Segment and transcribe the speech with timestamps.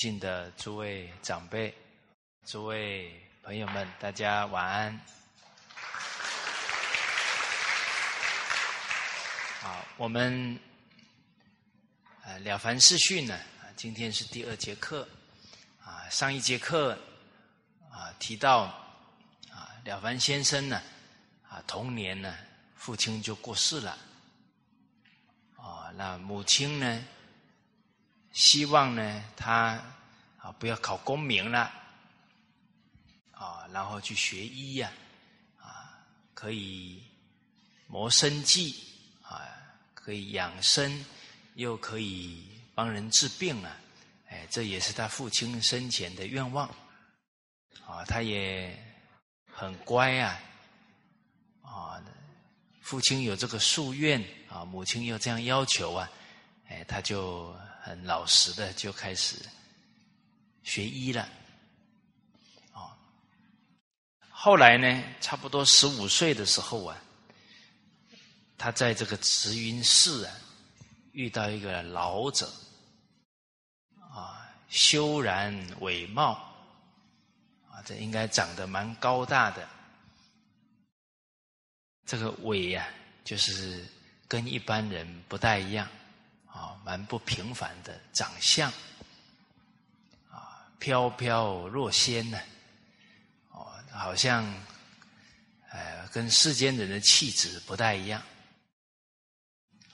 [0.00, 1.76] 敬的诸位长辈、
[2.46, 4.98] 诸位朋友们，大家晚安。
[9.60, 10.58] 好，我们
[12.24, 13.38] 呃《了凡四训》呢，
[13.76, 15.06] 今天是第二节课
[15.84, 16.08] 啊。
[16.08, 16.98] 上一节课
[17.90, 18.60] 啊提到
[19.52, 20.80] 啊，了凡先生呢
[21.46, 22.34] 啊童年呢，
[22.74, 23.98] 父亲就过世了
[25.58, 27.04] 啊，那母亲呢？
[28.32, 29.82] 希望呢，他
[30.38, 31.72] 啊不要考功名了，
[33.32, 34.92] 啊，然后去学医呀，
[35.58, 35.98] 啊，
[36.32, 37.02] 可以
[37.88, 38.86] 谋生计
[39.22, 39.42] 啊，
[39.94, 41.04] 可以养生，
[41.54, 43.76] 又可以帮人治病啊，
[44.28, 46.68] 哎，这也是他父亲生前的愿望，
[47.84, 48.78] 啊，他也
[49.52, 50.40] 很乖啊，
[51.62, 52.00] 啊，
[52.80, 56.08] 父亲有这个夙愿啊，母亲又这样要求啊，
[56.68, 57.52] 哎，他就。
[57.82, 59.36] 很老实的就开始
[60.62, 61.26] 学医了，
[62.74, 62.92] 哦，
[64.28, 66.96] 后来呢，差不多十五岁的时候啊，
[68.58, 70.36] 他在这个慈云寺啊，
[71.12, 72.52] 遇到一个老者，
[73.98, 76.32] 啊，修然伟貌，
[77.70, 79.66] 啊，这应该长得蛮高大的，
[82.04, 82.86] 这个伟呀，
[83.24, 83.84] 就是
[84.28, 85.88] 跟一般人不太一样。
[86.52, 88.70] 啊，蛮不平凡的长相，
[90.28, 92.38] 啊，飘飘若仙呢，
[93.50, 94.44] 哦，好像，
[95.70, 98.20] 呃，跟世间人的气质不太一样，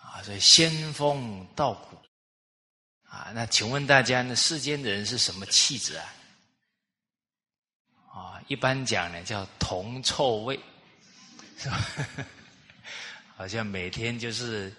[0.01, 1.99] 啊，所以仙风道骨，
[3.07, 6.15] 啊，那请问大家，那世间的人是什么气质啊？
[8.15, 10.59] 啊，一般讲呢，叫铜臭味，
[11.59, 11.79] 是吧？
[13.37, 14.75] 好像每天就是。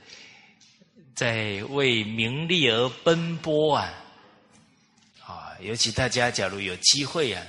[1.18, 3.92] 在为名利而奔波啊！
[5.26, 7.44] 啊，尤其大家假如有机会啊，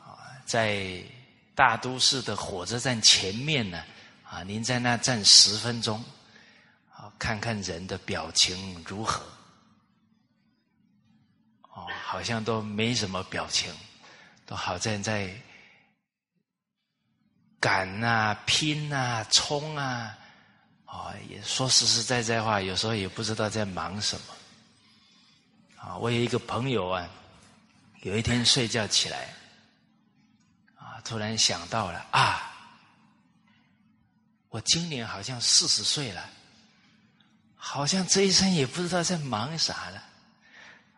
[0.00, 1.00] 啊，在
[1.54, 3.84] 大都市的火车站前面呢，
[4.28, 6.02] 啊，您在那站十分钟，
[6.90, 9.24] 啊，看看人的表情如何？
[11.74, 13.72] 哦，好像都没什么表情，
[14.44, 15.32] 都好像在
[17.60, 20.18] 赶啊、拼啊、冲啊。
[20.92, 24.34] 啊，也说实实在在话，有时候也不知道在忙什么。
[25.76, 27.08] 啊，我有一个朋友啊，
[28.02, 29.34] 有一天睡觉起来，
[30.76, 32.52] 啊，突然想到了啊，
[34.50, 36.28] 我今年好像四十岁了，
[37.56, 40.04] 好像这一生也不知道在忙啥了。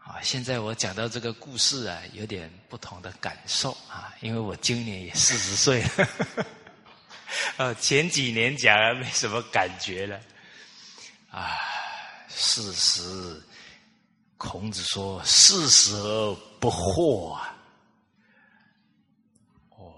[0.00, 6.09] 啊，现在我讲到这个故事啊，有点不同的感受啊，因为我今年也四十岁了。
[7.56, 10.21] 呃，前几年讲还没什么感觉了，
[11.31, 11.59] 啊，
[12.28, 13.43] 四十，
[14.37, 17.56] 孔子说四十而不惑啊，
[19.71, 19.94] 哦，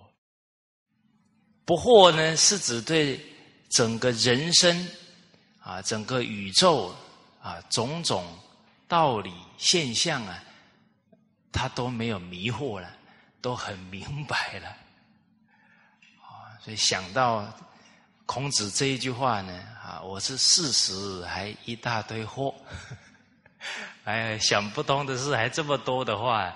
[1.64, 3.20] 不惑呢是指对
[3.68, 4.88] 整个人生
[5.60, 6.94] 啊，整个宇宙
[7.42, 8.24] 啊，种种
[8.86, 10.42] 道理现象啊，
[11.52, 12.90] 他都没有迷惑了，
[13.40, 14.76] 都很明白了。
[16.66, 17.46] 所以想到
[18.24, 22.52] 孔子这一句话呢，啊，我是四十还一大堆货，
[24.02, 26.52] 哎，想不通的事还这么多的话，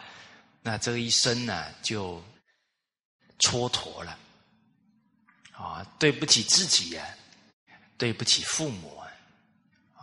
[0.63, 2.21] 那这一生呢就
[3.39, 4.19] 蹉跎了，
[5.53, 7.07] 啊，对不起自己呀，
[7.97, 9.07] 对不起父母啊，
[9.95, 10.03] 啊，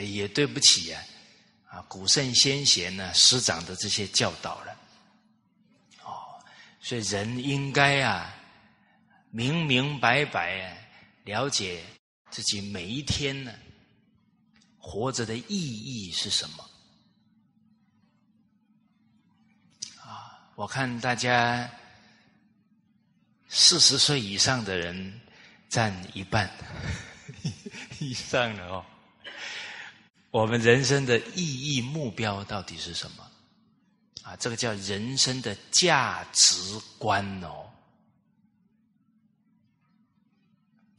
[0.00, 1.00] 也对不起呀，
[1.70, 4.76] 啊，古圣先贤呢师长的这些教导了，
[6.02, 6.42] 哦，
[6.80, 8.33] 所以人应该啊。
[9.36, 10.78] 明明白白
[11.24, 11.82] 了解
[12.30, 13.52] 自己每一天呢
[14.78, 16.70] 活着的意义是什么
[20.00, 20.52] 啊？
[20.54, 21.68] 我看大家
[23.48, 25.20] 四十岁以上的人
[25.68, 26.48] 占一半
[27.98, 28.86] 以上的哦。
[30.30, 33.28] 我们人生的意义目标到底是什么
[34.22, 34.36] 啊？
[34.36, 37.68] 这个叫人生的价值观哦。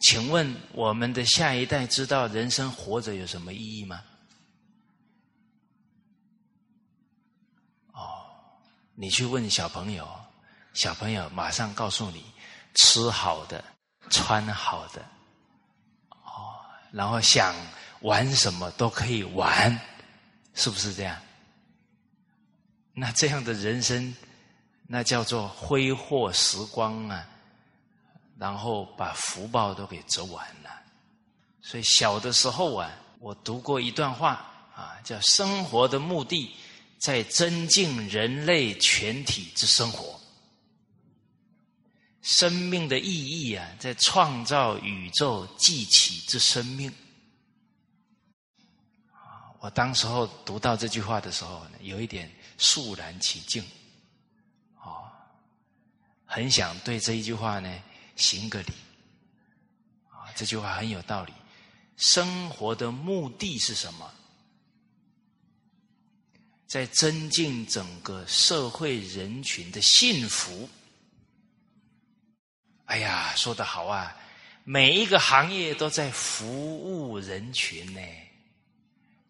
[0.06, 4.04] 请问我们的下一代知道人生活着有什么意义吗？
[7.92, 8.22] 哦，
[8.94, 10.08] 你去问小朋友，
[10.76, 12.24] 小朋友马上告诉你：
[12.76, 13.64] 吃好的，
[14.12, 15.02] 穿好的，
[16.12, 16.54] 哦，
[16.92, 17.56] 然后想
[18.02, 19.76] 玩什么都可以玩，
[20.54, 21.20] 是不是这样？
[22.94, 24.16] 那这样的人生，
[24.88, 27.28] 那叫做挥霍时光啊！
[28.38, 30.70] 然后把福报都给折完了，
[31.62, 34.46] 所以小的时候啊，我读过一段话
[34.76, 36.54] 啊，叫“生活的目的
[37.00, 40.20] 在增进人类全体之生活。
[42.22, 46.92] 生命的意义啊，在创造宇宙记起之生命。
[49.60, 53.64] 我当时候读到这句话的时候呢，有一点肃然起敬，
[54.76, 55.08] 啊，
[56.26, 57.84] 很想对这一句话呢
[58.16, 58.74] 行个礼。
[60.10, 61.34] 啊，这句话很有道理。
[61.98, 64.12] 生活的目的是什么？
[66.68, 70.70] 在增进整个社会人群的幸福。
[72.86, 74.16] 哎呀，说的好啊！
[74.64, 78.02] 每一个行业都在服务人群呢。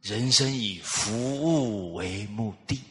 [0.01, 2.81] 人生以服务为目的。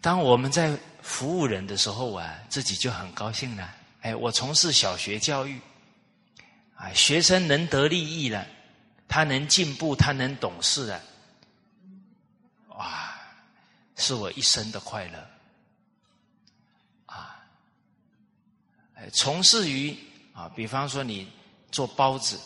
[0.00, 3.74] 当我们在服务人的时候啊，自己就很高兴了。
[4.00, 5.60] 哎，我从事小学教育，
[6.74, 8.46] 啊，学生能得利益了，
[9.06, 11.00] 他能进步，他能懂事了，
[12.68, 13.14] 哇，
[13.96, 15.18] 是我一生的快乐。
[17.06, 17.36] 啊
[19.12, 19.98] 从事于
[20.32, 21.28] 啊，比方说你
[21.72, 22.38] 做包子，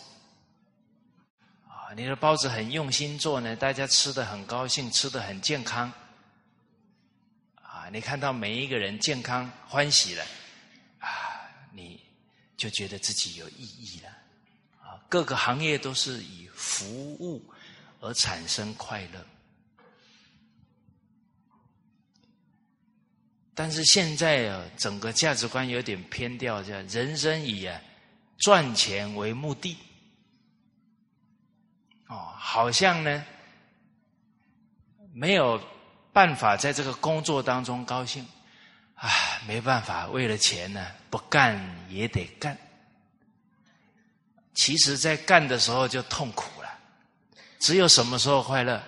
[1.69, 5.93] 啊，你的包子很用心做呢，大家吃的很高兴，吃的很健康，
[7.91, 10.25] 你看到每一个人健康欢喜了，
[10.99, 11.09] 啊，
[11.73, 12.01] 你
[12.57, 14.09] 就觉得自己有意义了，
[14.81, 17.43] 啊，各个行业都是以服务
[18.01, 19.27] 而产生快乐。
[23.55, 27.81] 但是现在啊，整个价值观有点偏掉，叫人生以啊
[28.39, 29.79] 赚钱为目的。
[32.09, 33.25] 哦，好像呢
[35.13, 35.59] 没有
[36.17, 38.27] 办法在这个工作当中高兴，
[38.95, 39.11] 啊，
[39.47, 41.61] 没办法，为了钱呢，不干
[41.91, 42.57] 也得干。
[44.55, 46.69] 其实，在干的时候就痛苦了，
[47.59, 48.83] 只有什么时候快乐？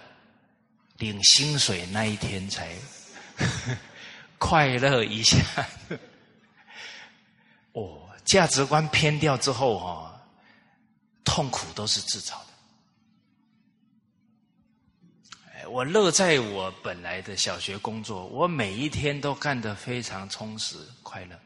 [0.96, 2.74] 领薪水那一天才。
[4.40, 5.36] 快乐一下，
[7.72, 10.18] 哦，价值观偏掉之后哈，
[11.24, 12.47] 痛苦都是自找的。
[15.70, 21.38] 我乐在我本来的小学工作，我每一天都干得非常充实快乐。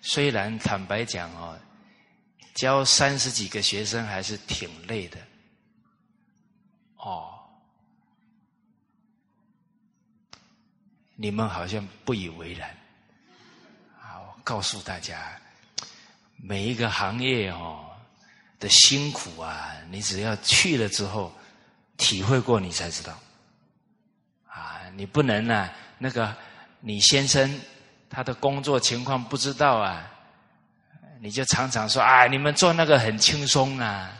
[0.00, 1.58] 虽然坦白讲哦，
[2.54, 5.18] 教三十几个学生还是挺累的。
[6.96, 7.38] 哦。
[11.14, 12.68] 你们好像不以为然，
[14.00, 14.18] 啊！
[14.18, 15.40] 我告诉大家，
[16.36, 17.88] 每一个行业哦
[18.58, 21.32] 的辛苦啊，你只要去了之后，
[21.96, 23.16] 体会过，你才知道。
[24.94, 26.36] 你不能呢，那个
[26.80, 27.60] 你先生
[28.10, 30.10] 他的工作情况不知道啊，
[31.20, 34.12] 你就常常说啊，你们做那个很轻松啊，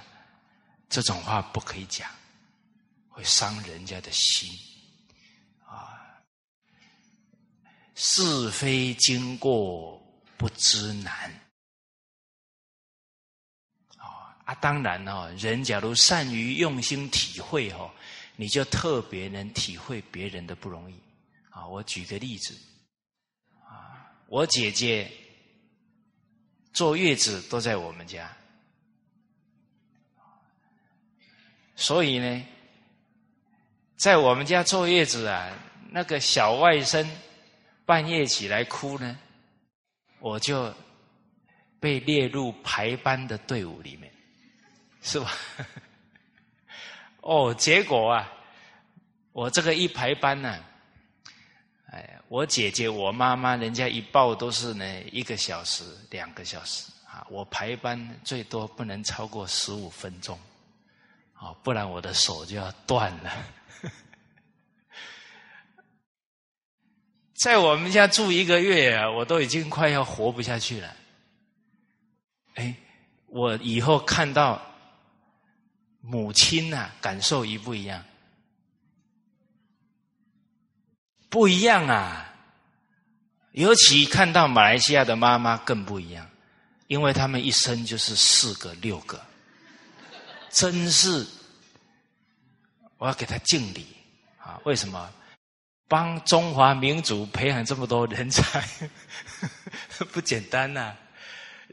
[0.88, 2.09] 这种话不可以讲，
[3.09, 4.49] 会伤人家的心
[5.67, 5.99] 啊。
[7.95, 10.02] 是非经过
[10.37, 11.12] 不知难，
[13.99, 14.55] 啊啊！
[14.55, 17.91] 当然哦，人假如善于用心体会哦，
[18.42, 20.99] 你就特别能体会别人的不容易
[21.49, 21.64] 啊。
[21.64, 22.52] 我举个例子，
[23.61, 25.08] 啊，我姐姐
[26.72, 28.37] 坐月子都在我们家，
[31.76, 32.44] 所以呢，
[33.96, 35.56] 在我们家坐月子啊，
[35.88, 37.06] 那个小外甥。
[37.84, 39.18] 半夜起来哭呢，
[40.20, 40.72] 我就
[41.80, 44.11] 被列入排班的队伍里面，
[45.02, 45.30] 是吧？
[47.23, 48.33] 哦，结果啊，
[49.33, 50.59] 我这个一排班呢，
[51.87, 60.37] 哎，我姐姐、我妈妈，人家一报都是呢一个小时、两个小时啊，我排班最多不能超过十五分钟，
[61.35, 63.33] 啊，不然我的手就要断了。
[67.35, 70.97] 在我们家住一个月啊，我都已经快要活不下去了。
[72.55, 72.75] 哎，
[73.26, 74.61] 我以后看到
[76.02, 78.04] 母亲呐，感受一不一样？
[81.30, 82.28] 不一样啊！
[83.52, 86.28] 尤其看到马来西亚的妈妈更不一样，
[86.88, 89.18] 因为他们一生就是四个、六个，
[90.50, 91.26] 真是
[92.99, 93.87] 我要给他敬礼
[94.38, 94.61] 啊！
[94.64, 95.11] 为什么？
[95.88, 98.66] 帮中华民族培养这么多人才，
[100.12, 100.94] 不简单呐！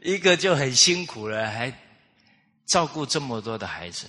[0.02, 1.72] 一个就很辛苦了，还
[2.66, 4.06] 照顾这么多的孩子，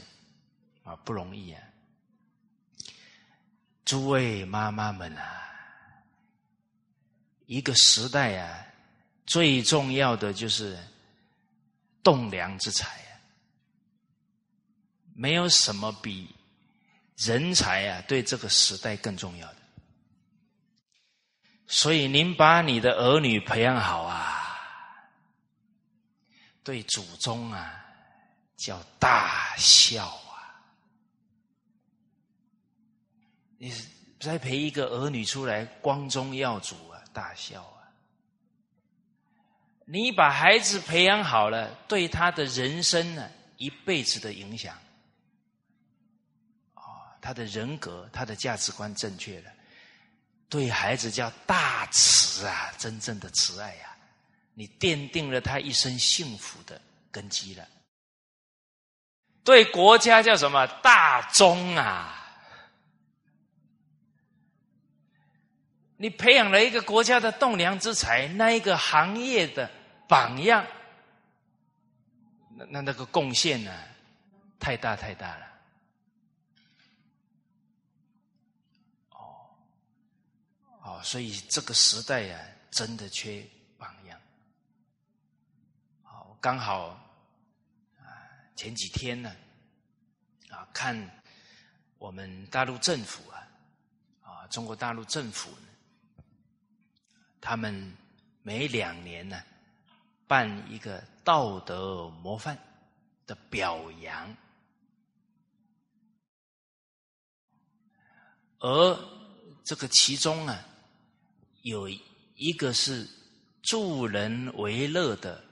[0.83, 1.63] 啊，不容易啊！
[3.85, 5.51] 诸位妈妈们啊，
[7.45, 8.65] 一个时代啊，
[9.25, 10.79] 最重要的就是
[12.01, 13.19] 栋梁之才啊，
[15.13, 16.33] 没有什么比
[17.17, 19.57] 人才啊，对这个时代更重要的。
[21.67, 24.57] 所以，您把你的儿女培养好啊，
[26.63, 27.85] 对祖宗啊，
[28.57, 30.29] 叫大孝啊。
[33.61, 33.71] 你
[34.19, 37.85] 再陪一个儿女出来，光宗耀祖啊，大孝啊。
[39.85, 44.75] 你把孩子培养好了，对他的人生呢，一辈子的影响。
[47.21, 49.51] 他的人格、他的价值观正确了，
[50.49, 53.95] 对孩子叫大慈啊，真正的慈爱呀，
[54.55, 57.67] 你奠定了他一生幸福的根基了。
[59.43, 62.17] 对国家叫什么大忠啊？
[66.01, 69.70] 你培养了一个国家的栋梁之才，那一个行业的
[70.08, 70.65] 榜样，
[72.55, 73.72] 那那那个贡献呢，
[74.60, 75.46] 太大太大了。
[79.12, 79.46] 哦，
[80.81, 82.39] 哦所以这个时代呀，
[82.72, 83.46] 真的缺
[83.77, 84.20] 榜样。
[86.01, 87.00] 好，刚好
[88.00, 88.10] 啊，
[88.55, 89.36] 前几天呢，
[90.50, 91.00] 啊，看
[92.00, 93.48] 我们大陆政府啊，
[94.24, 95.67] 啊，中国大陆政府呢，
[97.41, 97.98] 他们
[98.43, 99.43] 每两年呢，
[100.27, 102.57] 办一个道德模范
[103.27, 104.38] 的表扬，
[108.60, 109.00] 而
[109.63, 110.63] 这个其中呢。
[111.63, 113.07] 有一个是
[113.62, 115.43] 助人为乐的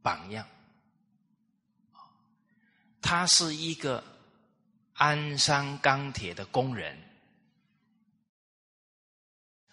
[0.00, 0.46] 榜样，
[3.00, 4.04] 他是一个
[4.92, 6.96] 鞍山钢铁的工人。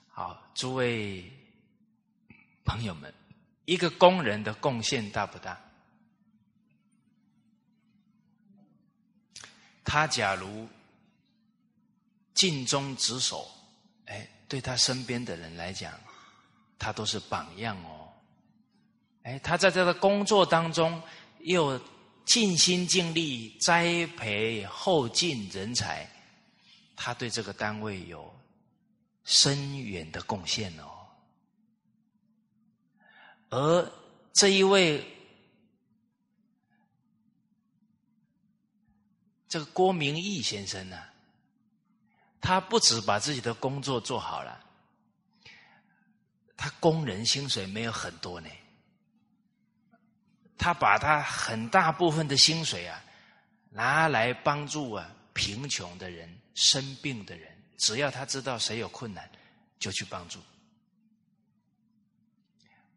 [0.08, 1.32] 好，诸位
[2.70, 3.12] 朋友们，
[3.66, 5.60] 一个工人的贡献大不大？
[9.84, 10.70] 他假如
[12.36, 13.50] 尽忠职守，
[14.06, 14.30] 哎。
[14.48, 15.94] 对他身边的人来讲，
[16.80, 18.12] 他都是榜样哦。
[19.22, 21.00] 哎，他在这个工作当中
[21.42, 21.80] 又
[22.26, 26.10] 尽心尽力栽培后进人才，
[26.96, 28.36] 他对这个单位有
[29.24, 30.99] 深远的贡献哦。
[33.50, 33.92] 而
[34.34, 35.06] 这一位
[39.48, 41.04] 这个郭明义先生呢？
[42.42, 44.64] 他不止把自己的工作做好了，
[46.56, 48.50] 他工人薪水没有很多呢。
[50.58, 53.04] 他把他很大部分的薪水啊，
[53.72, 59.30] 拿来帮助啊贫穷的人、生病的人，只要他知道谁有困难，
[59.80, 60.40] 就去帮助。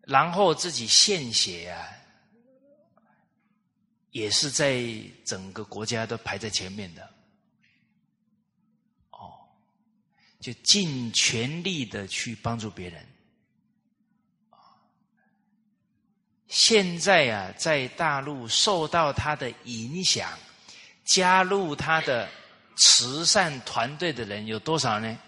[0.03, 1.89] 然后自己献血啊，
[4.11, 4.83] 也是在
[5.25, 7.09] 整个国家都排在前面的。
[9.11, 9.33] 哦
[10.41, 13.07] 就尽全力的去帮助别人。
[16.49, 20.37] 现在啊，在大陆受到他的影响，
[21.05, 22.29] 加入他的
[22.77, 25.19] 慈善团队的人有多少呢？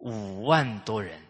[0.00, 1.22] 五万多人。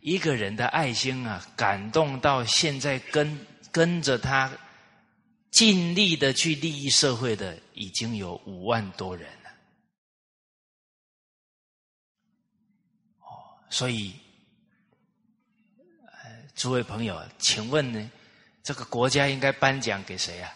[0.00, 4.50] 一个人的爱心啊，感动到现在跟跟着他
[5.50, 9.50] 尽力的去利益社会的，已经有五万多人了。
[13.20, 13.58] 哦。
[13.68, 14.14] 所以，
[16.54, 18.10] 诸位朋友，请问呢，
[18.62, 20.54] 这个国家应该颁奖给谁啊？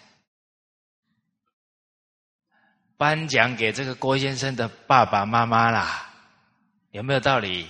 [2.96, 6.14] 颁奖给这个郭先生的爸爸妈妈啦，
[6.92, 7.68] 有没有道理？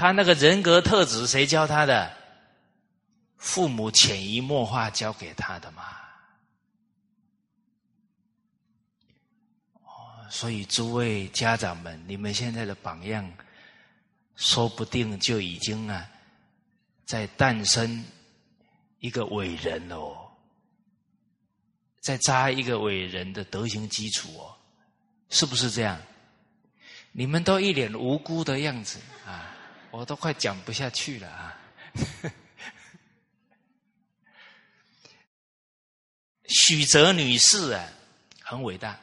[0.00, 2.10] 他那个人格特质谁教他的？
[3.36, 5.82] 父母潜移默化教给他的嘛。
[9.82, 13.30] 哦，所以诸位家长们，你们现在的榜样。
[14.36, 16.08] 说不定就已经啊，
[17.04, 18.02] 在诞生
[19.00, 20.16] 一个伟人哦，
[22.00, 24.56] 在扎一个伟人的德行基础哦，
[25.28, 26.00] 是不是这样？
[27.12, 28.98] 你们都一脸无辜的样子，
[29.90, 31.56] 我都快讲不下去了啊！
[36.46, 37.88] 许哲女士啊，
[38.42, 38.98] 很伟大，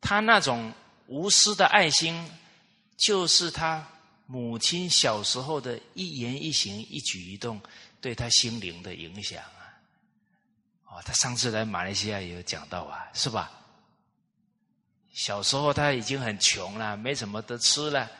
[0.00, 0.72] 她那种
[1.06, 2.30] 无私的爱心。
[2.96, 3.84] 就是他
[4.24, 7.60] 母亲小时候的一言一行、一举一动，
[8.00, 9.74] 对他心灵的影响啊！
[10.86, 13.50] 哦，他上次来马来西亚也有讲到啊，是吧？
[15.14, 18.10] 小时候他已经很穷了，没什么得吃了，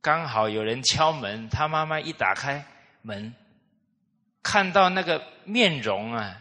[0.00, 2.64] 刚好有人敲门，他妈妈一打开
[3.02, 3.34] 门，
[4.42, 6.40] 看到那个面容啊，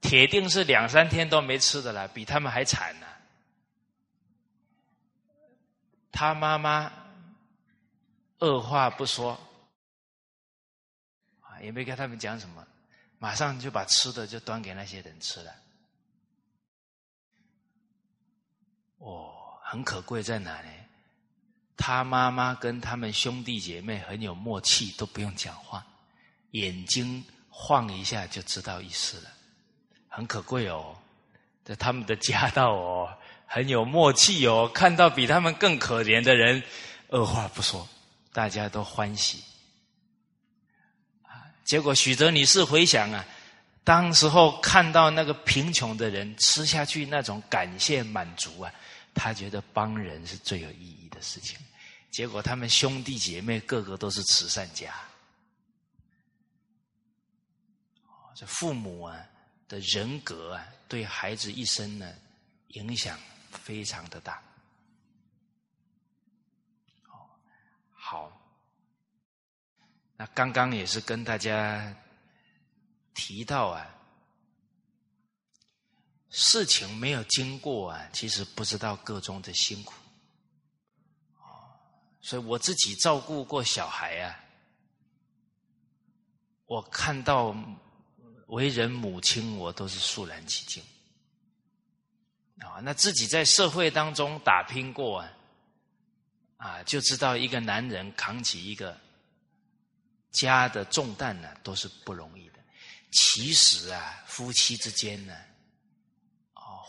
[0.00, 3.06] 铁定是两三天都没吃的了，比他们还惨呢。
[6.12, 6.92] 他妈妈
[8.38, 9.32] 二话不说，
[11.40, 12.64] 啊，也没跟他们讲什么，
[13.18, 15.52] 马上就把吃的就端给那些人吃了。
[19.10, 20.68] 哦，很可贵在哪呢？
[21.76, 25.86] 他妈妈跟他们兄弟姐妹很有默契，都不用讲话，
[26.50, 29.30] 眼睛晃一下就知道意思了，
[30.08, 30.96] 很可贵哦，
[31.64, 33.08] 在他们的家道哦，
[33.46, 36.62] 很有默契哦，看到比他们更可怜的人，
[37.08, 37.88] 二话不说，
[38.32, 39.42] 大家都欢喜。
[41.64, 43.24] 结果许哲女士回想啊，
[43.84, 48.72] 当时候看到那个贫穷的人吃下去那种感谢满足啊，
[49.18, 51.58] 他觉得帮人是最有意义的事情。
[52.10, 54.94] 结果他们兄弟姐妹个个都是慈善家，
[58.34, 59.20] 这父母啊
[59.66, 62.14] 的人格啊，对孩子一生呢
[62.68, 63.18] 影响
[63.50, 64.40] 非常的大。
[67.92, 68.32] 好，
[70.16, 71.94] 那刚刚也是跟大家
[73.12, 73.94] 提到啊，
[76.30, 79.94] 事情没有经过啊，其实不知道个中的辛苦。
[82.20, 84.38] 所以我自己照顾过小孩啊，
[86.66, 87.56] 我看到
[88.48, 90.82] 为人母亲，我都是肃然起敬
[92.58, 92.80] 啊。
[92.82, 95.32] 那自己在社会当中打拼过啊，
[96.58, 98.98] 啊，就知道一个男人扛起一个
[100.30, 102.58] 家的重担呢，都是不容易的。
[103.12, 105.34] 其实啊，夫妻之间呢，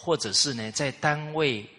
[0.09, 1.69] 或者是呢，在单位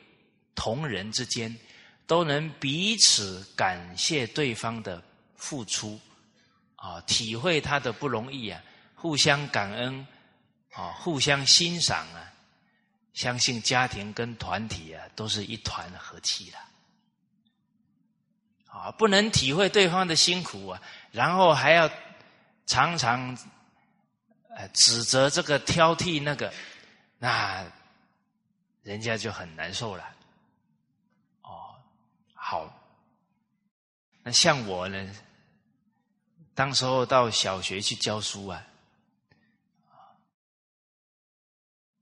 [0.54, 1.58] 同仁之间。
[2.06, 5.00] 都能彼此感谢对方的
[5.36, 6.00] 付出，
[6.74, 8.60] 啊，体会他的不容易啊，
[8.96, 10.04] 互相感恩，
[10.72, 12.32] 啊，互相欣赏啊，
[13.14, 16.58] 相信家庭跟团体啊都是一团和气的，
[18.66, 21.88] 啊，不能体会对方的辛苦啊，然后还要
[22.66, 23.38] 常常
[24.56, 26.52] 呃指责这个挑剔那个，
[27.20, 27.64] 那
[28.82, 30.04] 人家就很难受了。
[31.42, 31.74] 哦
[32.34, 32.72] 好，
[34.22, 35.14] 那像我呢？
[36.54, 38.66] 当时候到小学去教书啊，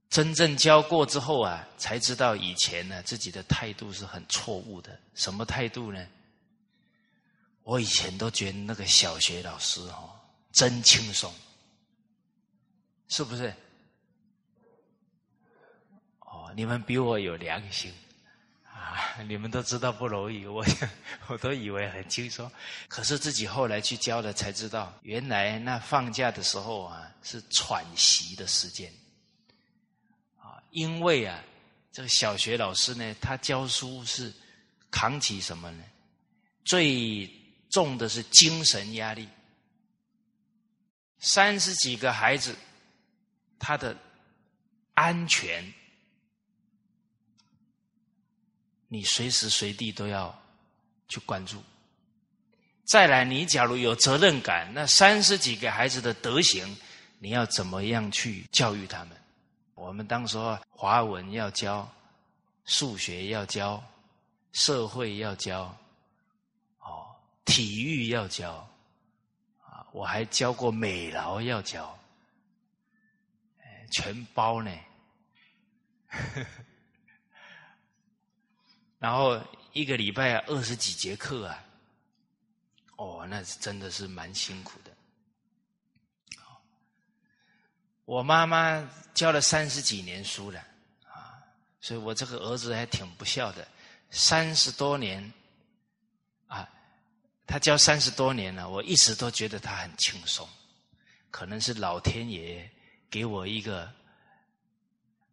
[0.08, 4.98] 真正教过之后啊，才知道以前呢自己的态度是很错误的。
[5.14, 6.04] 什么态度呢？
[7.62, 10.10] 我以前都觉得那个小学老师哦，
[10.52, 11.32] 真轻松，
[13.08, 13.54] 是不是？
[16.58, 17.94] 你们比我有良心。
[18.64, 20.64] 啊你们都知道不容易，我
[21.28, 22.50] 我都以为很轻松，
[22.88, 28.92] 可是自己后来去教了才知道，原来那放假的时候啊是喘息的时间，
[30.36, 31.40] 啊，因为啊
[31.92, 34.34] 这个小学老师呢，他教书是
[34.90, 35.84] 扛起什么呢？
[36.64, 37.30] 最
[37.70, 39.28] 重的是精神压力，
[41.20, 42.56] 三十几个孩子，
[43.60, 43.96] 他的
[44.94, 45.72] 安全。
[48.88, 50.36] 你随时随地都要
[51.08, 51.62] 去关注。
[52.84, 56.76] 再来，你假如有责任感，那三十几个孩子的德行，
[57.18, 59.10] 你要怎么样去教育他们？
[59.74, 60.38] 我们当时
[60.70, 61.88] 华文要教，
[62.64, 63.82] 数学要教，
[64.52, 65.76] 社会要教，
[66.80, 68.68] 哦，体育要教，
[69.62, 71.96] 啊，我还教过美劳要教，
[73.90, 74.70] 全包呢。
[76.08, 76.46] 呵 呵
[78.98, 79.40] 然后
[79.72, 81.64] 一个礼拜二十几节课啊，
[82.96, 84.90] 哦，那是真的是蛮辛苦的。
[88.04, 90.58] 我妈妈教了三十几年书了
[91.04, 91.38] 啊，
[91.78, 93.68] 所以我这个儿子还挺不孝的。
[94.10, 95.32] 三十多年
[96.46, 96.66] 啊，
[97.46, 100.48] 他教三十多年了，我一直都觉得他很轻松，
[101.30, 102.68] 可能是老天爷
[103.10, 103.92] 给我一个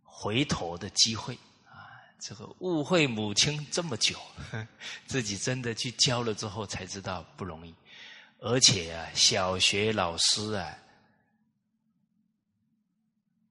[0.03, 1.39] 回头的机会。
[2.27, 4.19] 这个误会母亲这么久，
[5.05, 7.71] 自己真的去教了之后才知道不容易，
[8.39, 10.75] 而且啊，小学老师啊，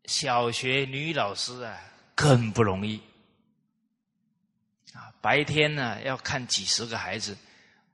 [0.07, 1.81] 小学女老师啊
[2.17, 3.01] 更不容易
[4.93, 7.39] 啊，白天呢要看几十个孩子，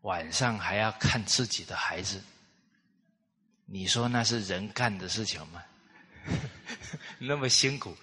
[0.00, 2.22] 晚上还要看自己的孩子，
[3.66, 5.62] 你说那是人干的事情吗？
[7.20, 7.94] 那么辛苦。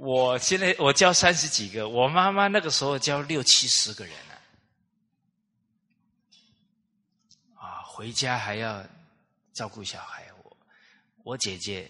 [0.00, 4.34] 我现在我教三十几个，我妈妈那个时候教六七十个人呢，
[7.54, 8.82] 啊，回家还要
[9.52, 10.56] 照顾小孩，我
[11.22, 11.86] 我姐姐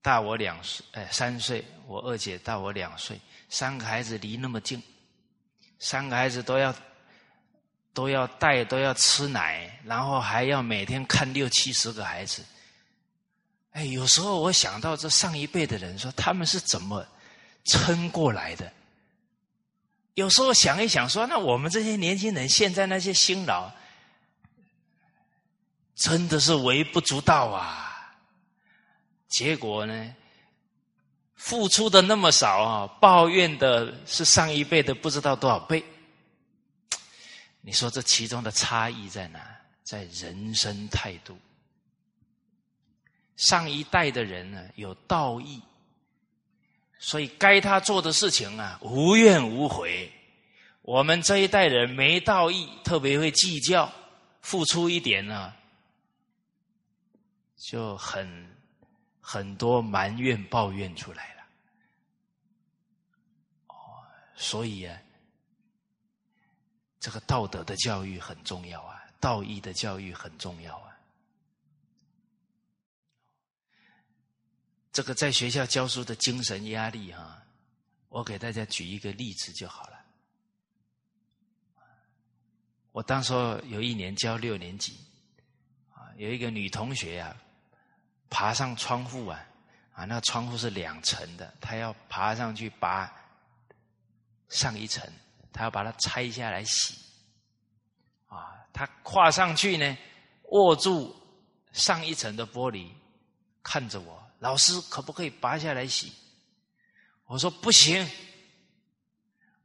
[0.00, 4.80] 大我两岁，哎，三岁；我二姐大我两岁，三个孩子离那么近，
[5.80, 6.72] 三个孩子都要
[7.92, 12.44] 都要带，都要吃奶，然后还要每天看六七十个孩子。
[13.72, 17.06] 哎，有时候我想到这上一辈的人，说他们是怎么
[17.64, 18.72] 撑过来的？
[20.14, 23.70] 有时候想一想，说那我们这些年轻人，现在那些辛劳，
[25.94, 28.16] 真的是微不足道啊！
[29.28, 30.14] 结果呢，
[31.36, 35.82] 付出的那么少啊，抱怨的是上一辈的不知道多少倍。
[37.60, 39.40] 你说这其中的差异在哪？
[39.84, 41.38] 在人生态度。
[43.40, 45.62] 上一代的人呢，有道义，
[46.98, 50.12] 所以该他做的事情啊，无怨无悔。
[50.82, 53.90] 我们这一代人没道义，特别会计较，
[54.42, 55.54] 付出一点呢，
[57.56, 58.54] 就很
[59.22, 61.42] 很多埋怨抱怨出来了。
[63.68, 64.04] 哦，
[64.36, 65.00] 所以啊，
[66.98, 70.89] 这个道德的教育很重要啊，道义的教育很重要啊。
[75.00, 77.42] 这个在学校教书的精神压力哈，
[78.10, 79.98] 我给大家举一个例子就好了。
[82.92, 83.32] 我当时
[83.68, 84.98] 有一年教六年级，
[85.88, 87.34] 啊，有一个女同学呀，
[88.28, 89.42] 爬上窗户啊，
[89.94, 93.10] 啊，那窗户是两层的，她要爬上去拔
[94.50, 95.10] 上一层，
[95.50, 96.94] 她要把它拆下来洗，
[98.26, 99.96] 啊，她跨上去呢，
[100.50, 101.16] 握住
[101.72, 102.90] 上一层的玻璃，
[103.62, 104.19] 看着我。
[104.40, 106.12] 老师可不可以拔下来洗？
[107.26, 108.06] 我说不行。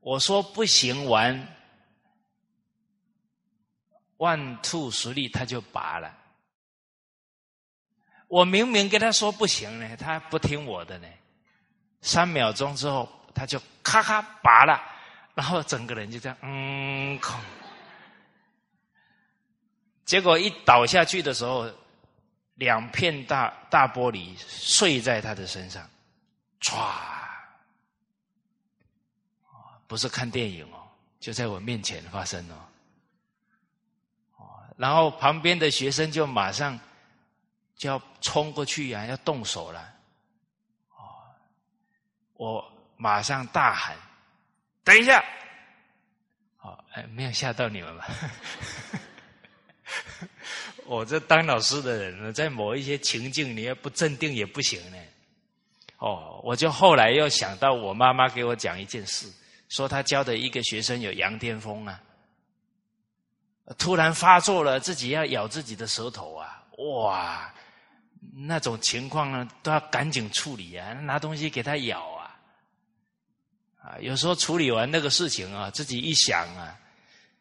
[0.02, 1.56] 我说不行，完
[4.18, 6.16] ，one two 实力他就拔了。
[8.28, 11.08] 我明明跟他说不行呢，他不听我的呢。
[12.02, 14.80] 三秒钟之后，他就咔咔拔了，
[15.34, 17.40] 然后整个人就这样，嗯，空。
[20.04, 21.72] 结果一倒下去的时候。
[22.56, 25.90] 两片大大玻璃碎在他的身上，
[26.62, 26.76] 唰！
[29.88, 30.88] 不是看电影哦，
[31.20, 32.56] 就在我面前发生哦。
[34.78, 36.78] 然后旁边的学生就马上
[37.76, 39.94] 就要冲过去呀，要动手了。
[40.90, 40.98] 哦，
[42.34, 43.96] 我马上大喊
[44.84, 45.24] ：“等一下！”
[46.60, 48.06] 哦，哎，没有吓到你们吧？
[50.86, 54.98] 我这当老师的人呢，在某一些情境，你要不镇定也不行呢。
[55.98, 59.28] 哦，我就后来又想到我妈妈给我讲一件事，
[59.70, 62.00] 说她教的一个学生有羊癫疯啊，
[63.78, 67.52] 突然发作了，自己要咬自己的舌头啊，哇，
[68.36, 72.36] 那种情况呢，都要赶紧处理啊，拿东西给他咬啊，
[73.82, 76.78] 啊，有时候处理完那个事情啊，自己一想啊，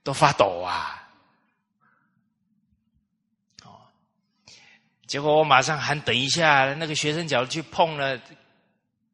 [0.02, 1.02] 都发抖啊。
[5.06, 8.20] 结果我马上喊等一下，那个学生脚去碰了，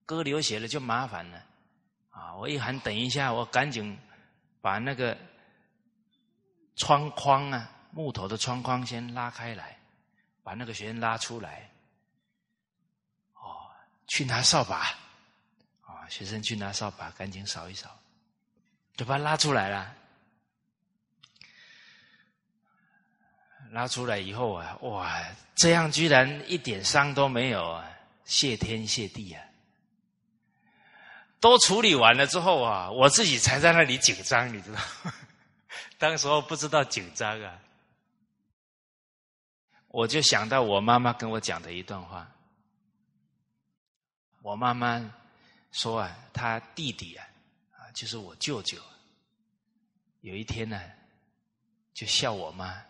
[0.07, 1.43] 割流血了就麻烦了。
[2.11, 2.35] 啊！
[2.35, 3.99] 我一喊等一下，我赶紧
[4.61, 5.17] 把那个
[6.77, 9.79] 窗框啊，木头的窗框先拉开来，
[10.43, 11.71] 把那个学生拉出来。
[13.35, 13.67] 哦，
[14.07, 14.77] 去拿扫把。
[15.83, 17.91] 啊，学生去拿扫把，赶紧扫一扫，
[18.97, 19.95] 就把他拉出来了。
[23.71, 25.23] 拉出来以后啊，哇，
[25.55, 27.87] 这样居然一点伤都没有啊！
[28.25, 29.45] 谢天谢地啊！
[31.41, 34.81] 都处理完了之后啊，我自己才在那里紧张，你知道？
[35.99, 37.59] 当时候不知道紧张啊，
[39.89, 42.29] 我就想到我妈妈跟我讲的一段话。
[44.43, 45.15] 我妈妈
[45.71, 47.27] 说啊，她弟弟啊，
[47.73, 48.79] 啊，就是我舅舅，
[50.23, 50.81] 有一天呢，
[51.95, 52.83] 就笑我妈。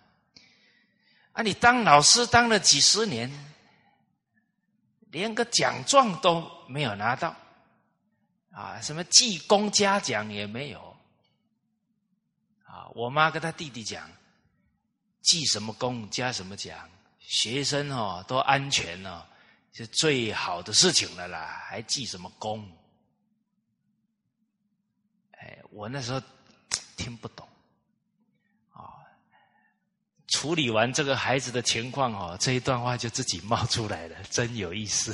[1.32, 1.42] 啊！
[1.42, 3.30] 你当老师当了几十年，
[5.10, 7.34] 连个奖状都没有拿到，
[8.50, 10.96] 啊，什么记功嘉奖也没有，
[12.64, 12.88] 啊！
[12.94, 14.10] 我妈跟他弟弟讲，
[15.22, 16.88] 记什么功加什么奖，
[17.18, 19.24] 学生哦都安全哦，
[19.72, 22.68] 是最好的事情了啦，还记什么功？
[25.32, 26.20] 哎，我那时候
[26.96, 27.48] 听不懂。
[30.30, 35.12] 处理完这个孩子的情况哦，这一段话就自己冒出来了， 真有意思，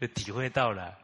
[0.00, 0.94] 就 体会到了。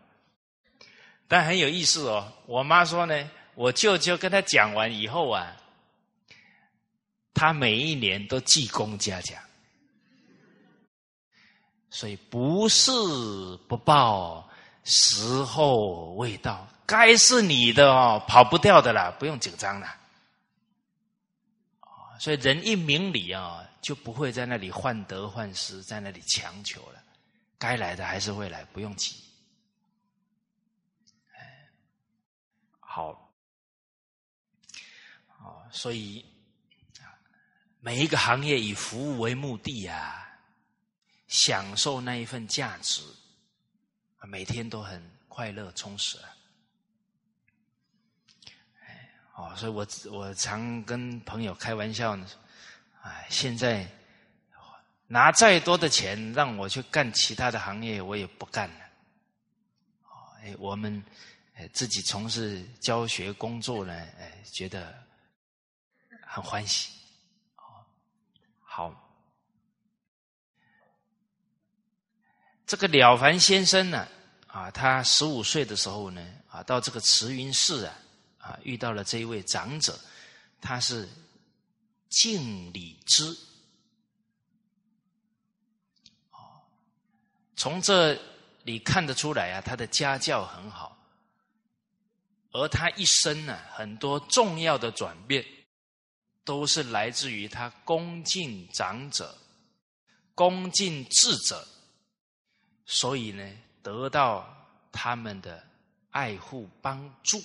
[1.27, 5.57] 但很有意思哦，我妈说呢，我舅舅跟他讲完以后啊，
[7.33, 9.41] 他每一年都记功嘉奖。
[11.89, 12.91] 所以不是
[13.69, 14.49] 不报，
[14.83, 19.87] 时候未到，该是你的哦，跑不掉的啦，不用紧张了。
[22.25, 27.05] 所以人一明理啊，就不会在那里患得患失，在那里强求了。
[27.59, 29.23] 该来的还是会来，不用急。
[32.81, 33.31] 好，
[35.39, 36.25] 哦，所以
[37.81, 40.27] 每一个行业以服务为目的啊，
[41.29, 43.03] 享受那一份价值，
[44.23, 46.17] 每天都很快乐充实。
[46.21, 46.34] 哎，
[49.35, 52.27] 哦，所以我我常跟朋友开玩笑呢，
[53.03, 53.87] 哎，现在。
[55.07, 58.77] 拿再多的钱让我去干其他的行业，我也不干了。
[60.05, 61.05] 哦哎，我们
[61.75, 64.95] 自己从事教学工作呢，哎，觉得
[66.27, 66.91] 很欢喜。
[67.57, 67.85] 哦
[68.65, 68.95] 好，
[72.67, 74.09] 这个了凡先生呢，
[74.47, 77.95] 啊，他十五岁的时候呢，啊，到这个慈云寺啊，
[78.45, 79.99] 啊，遇到了这一位长者，
[80.61, 81.09] 他是
[82.11, 83.35] 敬礼之。
[87.57, 88.21] 从这
[88.65, 90.99] 里看得出来啊，他的家教很好，
[92.51, 95.43] 而他一生呢，很多重要的转变，
[96.45, 99.39] 都是来自于他恭敬长者、
[100.35, 101.67] 恭敬智者，
[102.85, 103.51] 所以呢，
[103.83, 104.47] 得到
[104.93, 105.67] 他们的
[106.11, 107.43] 爱护帮助。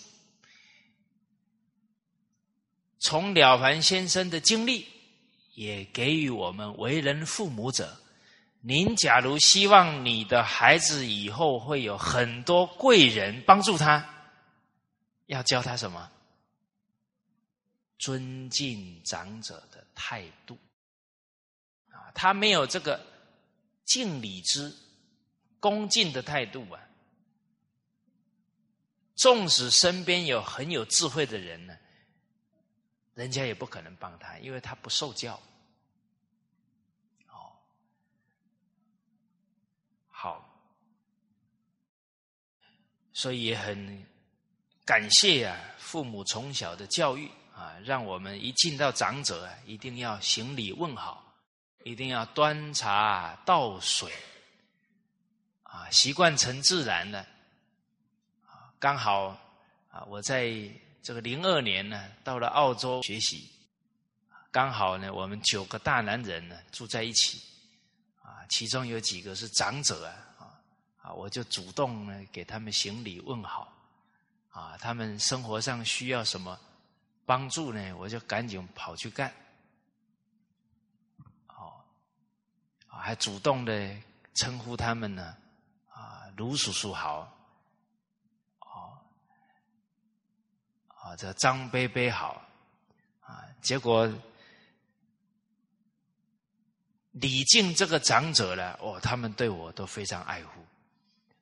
[2.99, 4.88] 从了凡先生的经历，
[5.55, 7.97] 也给予我们为人父母者。
[8.62, 14.05] 您假如希望你的孩子以后会有很多贵人帮助他，
[15.27, 16.12] 要教他什么？
[17.97, 20.57] 尊敬长者的态度
[21.89, 22.12] 啊！
[22.13, 23.05] 他没有这个
[23.85, 24.73] 敬礼之
[25.59, 26.79] 恭敬的态度啊，
[29.15, 31.77] 纵使身边有很有智慧的人呢，
[33.19, 35.38] 人家也不可能帮他，因为他不受教。
[37.27, 37.51] 哦
[40.10, 40.49] 好，
[43.12, 44.05] 所以也很
[44.86, 51.21] 感谢啊，父母从小的教育啊，让我们一见到长者啊，一定要行礼问好，
[51.84, 54.10] 一定要端茶倒水，
[55.63, 57.27] 啊，习惯成自然了。
[58.79, 59.38] 刚好
[59.91, 63.49] 啊，我在这个零二年呢，到了澳洲学习，
[64.51, 67.41] 刚好呢，我们九个大男人呢住在一起。
[68.21, 70.62] 啊其中有几个是长者啊，啊
[71.01, 73.71] 啊，我就主动呢给他们行礼问好，
[74.49, 76.59] 啊，他们生活上需要什么
[77.25, 79.33] 帮助呢，我就赶紧跑去干，
[81.47, 81.83] 哦，
[82.88, 83.95] 还主动的
[84.33, 85.35] 称呼他们呢，
[85.89, 87.31] 啊，卢叔叔好，
[88.62, 88.97] 哦，
[91.09, 92.47] 啊，这张贝贝好，
[93.21, 94.11] 啊，结果。
[97.13, 100.63] 李靖这个长者呢，哦，他们对我都非常爱护，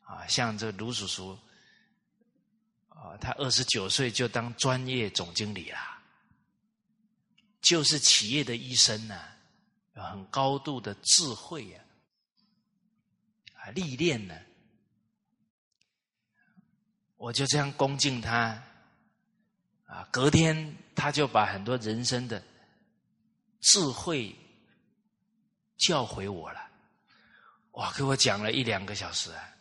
[0.02, 1.38] 啊，像这卢叔叔，
[2.88, 6.02] 啊，他二十九岁就当专业总经理啦，
[7.62, 9.22] 就是企业的医生呢，
[9.96, 11.80] 有很高度的智慧呀，
[13.56, 14.36] 啊，历练呢，
[17.18, 18.64] 我就这样恭敬他，
[19.88, 22.42] 啊，隔天他就把很多人生的
[23.60, 24.36] 智慧。
[25.78, 26.60] 教诲我了，
[27.74, 27.94] 哇！
[27.94, 29.54] 给我讲了一两个小时啊，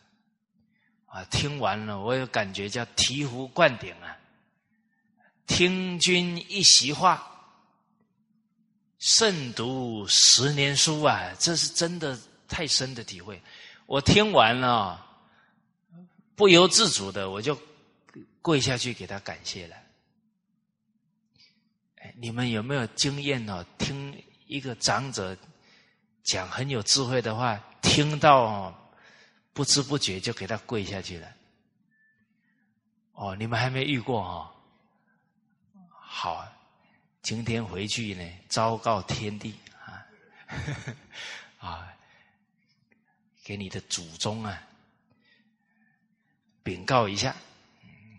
[1.05, 1.23] 啊！
[1.25, 4.17] 听完了，我有感觉叫醍醐灌顶啊。
[5.45, 7.23] 听君一席话，
[8.97, 11.31] 胜读十年书啊！
[11.37, 13.39] 这是真的太深的体会。
[13.85, 15.05] 我听完了，
[16.35, 17.55] 不由自主的我就
[18.41, 19.75] 跪下去给他感谢了。
[22.19, 23.65] 你们有没有经验呢？
[23.77, 25.37] 听一个长者。
[26.23, 28.77] 讲很有智慧的话，听到
[29.53, 31.33] 不知不觉就给他跪下去了。
[33.13, 34.51] 哦，你们还没遇过哦？
[35.89, 36.45] 好，
[37.21, 40.05] 今天回去呢，昭告天地啊，
[41.65, 41.95] 啊，
[43.45, 44.61] 给你的祖宗啊
[46.61, 47.33] 禀告一下，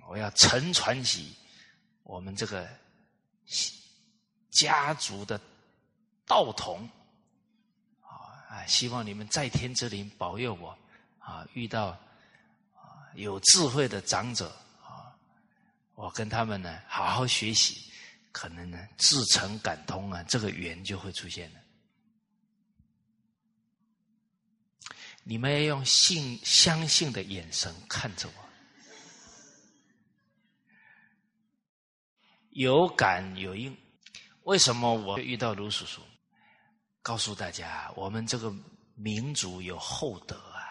[0.08, 1.36] 我要承传起
[2.04, 2.66] 我们这个
[4.58, 5.40] 家族的
[6.26, 6.88] 道统。
[8.50, 10.76] 啊，希望你们在天之灵保佑我，
[11.18, 11.88] 啊，遇到
[12.74, 14.48] 啊有智慧的长者
[14.82, 15.12] 啊，
[15.94, 17.92] 我跟他们呢好好学习，
[18.32, 21.60] 可能呢自成感通啊，这个缘就会出现了。
[25.24, 28.48] 你们要用信相信的眼神看着我，
[32.52, 33.76] 有感有应。
[34.48, 36.00] 为什么我遇到卢叔叔？
[37.02, 38.50] 告诉大家，我们这个
[38.94, 40.64] 民族有厚德啊，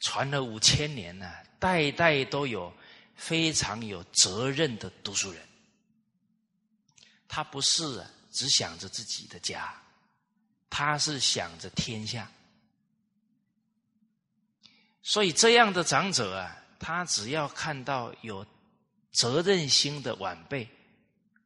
[0.00, 2.70] 传了五千年呢，代代都有
[3.14, 5.42] 非常有责任的读书人。
[7.26, 9.74] 他不是只想着自己的家，
[10.68, 12.30] 他是想着天下。
[15.00, 18.46] 所以这样的长者啊，他只要看到有
[19.12, 20.68] 责任心的晚辈，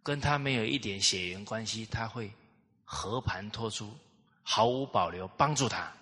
[0.02, 2.32] 跟他没有一点血缘关系，他会
[2.84, 3.96] 和盘托出，
[4.42, 5.92] 毫无保留帮助他。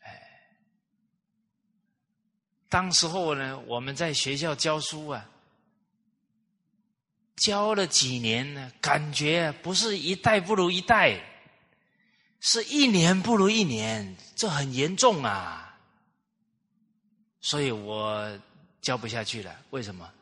[0.00, 0.22] 哎，
[2.68, 5.28] 当时候呢，我们在学校教书啊，
[7.36, 11.28] 教了几年呢，感觉不是一代不如一代。
[12.44, 15.78] 是一年不如一年，这很严重啊！
[17.40, 18.36] 所以我
[18.82, 19.58] 教不下去了。
[19.70, 20.12] 为什么？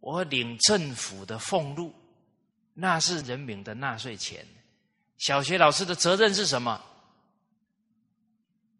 [0.00, 1.94] 我领政府的俸禄，
[2.74, 4.46] 那是人民的纳税钱。
[5.18, 6.82] 小学老师的责任是什么？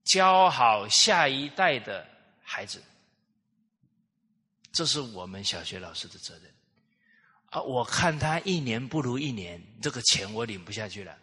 [0.04, 2.08] 教好下一代的
[2.42, 2.82] 孩子，
[4.72, 6.50] 这是我们小学老师的责任。
[7.50, 11.16] 啊，我看他一年不如一年，这个钱我领不下去了。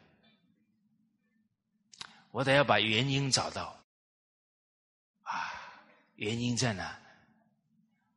[2.29, 3.75] 我得要把原因找到，
[5.23, 5.51] 啊，
[6.15, 6.97] 原因在哪？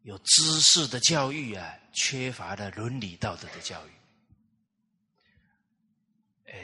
[0.02, 3.90] 有知识的教育啊，缺乏了伦理道德的教育。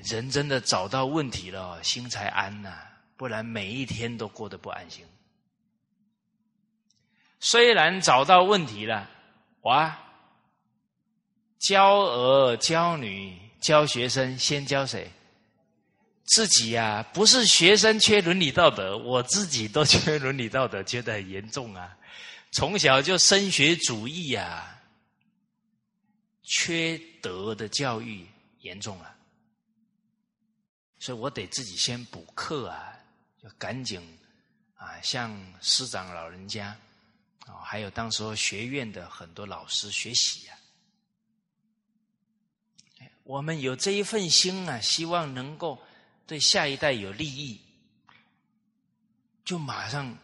[0.05, 2.77] 人真的找到问题了，心才安呐，
[3.17, 5.05] 不然每一天都过得不安心。
[7.39, 9.09] 虽然找到问题了，
[9.63, 9.97] 哇，
[11.59, 15.11] 教儿教女教学生，先教谁？
[16.25, 21.97] 自己呀，不是学生缺伦理道德，我自己都 缺伦理道德，觉得很严重啊。
[22.57, 24.81] 从小就升学主义呀，
[26.43, 28.27] 缺德的教育
[28.61, 29.15] 严重了，
[30.99, 32.99] 所以我得自己先补课啊，
[33.43, 34.01] 就赶紧
[34.75, 36.69] 啊，向师长老人家
[37.41, 40.59] 啊，还有当时候学院的很多老师学习呀。
[43.25, 45.79] 我们有这一份心啊，希望能够。
[46.27, 47.61] 对下一代有利益，
[49.45, 50.19] 就马上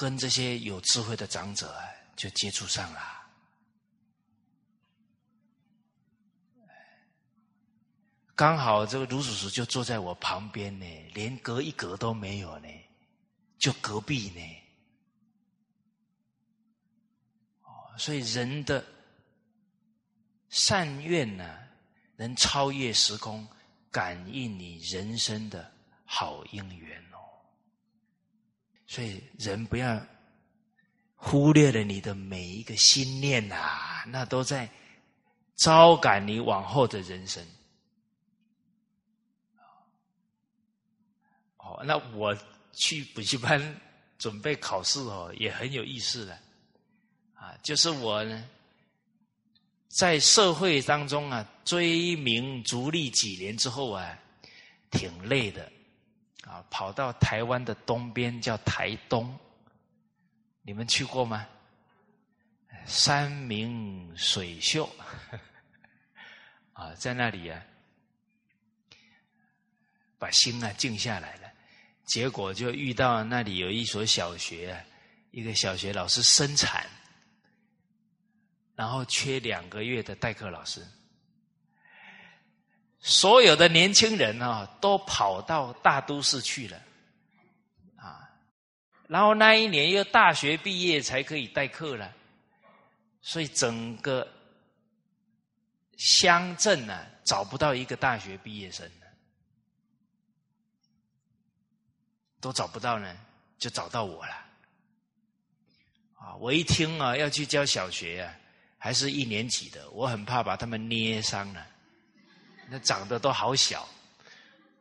[0.00, 1.78] 跟这些有智慧的长者
[2.16, 3.00] 就接触上了。
[8.34, 12.68] 刚好这个卢叔叔就坐在我旁边呢，连隔一格都没有呢，
[13.58, 14.40] 就隔壁呢。
[17.64, 18.82] 哦，所以人的
[20.48, 21.58] 善愿呢，
[22.16, 23.46] 能超越时空。
[23.92, 25.70] 感应你人生的
[26.06, 27.09] 好姻缘，
[28.90, 30.04] 所以人不要
[31.14, 34.68] 忽略了你的每一个心念呐，那都在
[35.54, 37.40] 招感你往后的人生。
[41.58, 42.36] 哦，那我
[42.72, 43.80] 去补习班
[44.18, 46.36] 准备考试哦，也很有意思的
[47.34, 48.44] 啊，就是我呢。
[49.86, 54.18] 在社会当中啊，追名逐利几年之后啊，
[54.90, 55.70] 挺累的，
[56.44, 59.38] 啊，跑到台湾的东边叫台东，
[60.62, 61.46] 你们去过吗？
[62.86, 64.88] 山明水秀，
[66.72, 67.62] 啊，在那里啊，
[70.18, 71.52] 把心啊静下来了，
[72.04, 74.82] 结果就遇到那里有一所小学，
[75.30, 76.86] 一个小学老师生产。
[78.74, 80.82] 然后缺两个月的代课老师，
[83.00, 86.82] 所有的年轻人啊都跑到大都市去了，
[87.96, 88.30] 啊，
[89.08, 92.12] 然后那一年又大学毕业才可以代课了，
[93.22, 94.26] 所以整个
[95.96, 98.88] 乡镇呢找不到一个大学毕业生，
[102.40, 103.16] 都找不到呢，
[103.58, 104.32] 就找到我了，
[106.16, 108.34] 啊，我一听啊要去教小学啊。
[108.82, 111.66] 还是一年级的，我很怕把他们捏伤了。
[112.70, 113.86] 那长得都好小，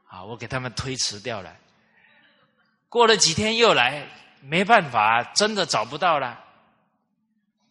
[0.06, 1.58] 啊，我给他们推迟掉了。
[2.88, 4.08] 过了几天又来，
[4.42, 6.46] 没办法，真的找不到了。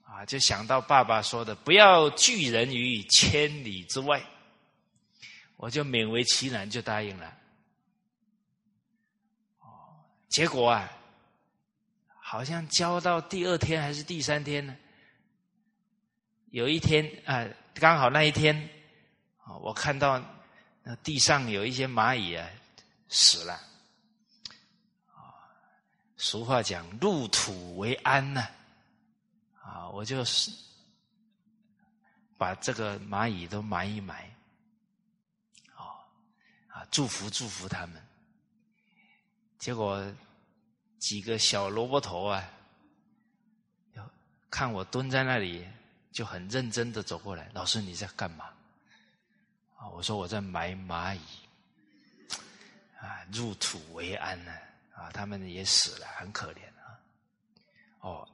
[0.05, 4.21] 啊，就想到爸爸说的“不要拒人于千里之外”，
[5.57, 7.33] 我就勉为其难就答应了。
[9.61, 10.91] 哦，结果啊，
[12.21, 14.77] 好像教到第二天还是第三天呢。
[16.51, 18.69] 有一天啊，刚好那一天，
[19.57, 20.23] 我看到
[20.83, 22.49] 那地上有一些蚂蚁啊，
[23.09, 23.55] 死了。
[25.15, 25.35] 啊，
[26.17, 28.47] 俗话讲“入土为安”呐，
[29.63, 30.51] 啊，我就是
[32.37, 34.31] 把这个蚂蚁都埋一埋，
[35.75, 36.05] 啊，
[36.69, 38.03] 啊，祝福祝福他们。
[39.59, 40.05] 结果
[40.99, 42.49] 几个小萝卜头啊，
[44.51, 45.67] 看我蹲在那里，
[46.13, 47.51] 就很认真的走过来。
[47.55, 48.45] 老师你在干嘛？
[49.79, 51.21] 啊，我说我在埋蚂蚁，
[52.99, 54.53] 啊，入土为安呢，
[54.93, 56.99] 啊，他们也死了，很可怜啊。
[58.01, 58.29] 哦，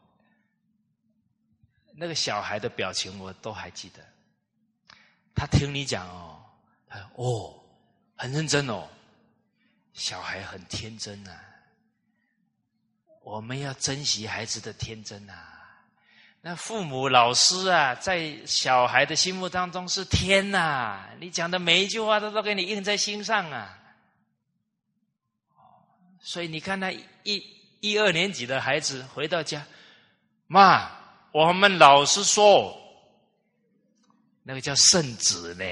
[1.92, 4.02] 那个小孩的表情我都还记得，
[5.34, 6.42] 他听你讲哦，
[6.88, 7.62] 他哦，
[8.16, 8.88] 很认真哦，
[9.92, 11.38] 小孩很天真呐，
[13.22, 15.53] 我们要珍惜孩子的天真呐。
[16.46, 21.08] 那父母、老师啊，在小孩的心目当中是天呐！
[21.18, 23.78] 你讲的每一句话，他都给你印在心上啊。
[26.20, 26.92] 所以你看，那
[27.22, 27.42] 一
[27.80, 29.64] 一二年级的孩子回到家，
[30.46, 30.90] 妈，
[31.32, 32.78] 我们老师说，
[34.42, 35.64] 那个叫圣旨呢。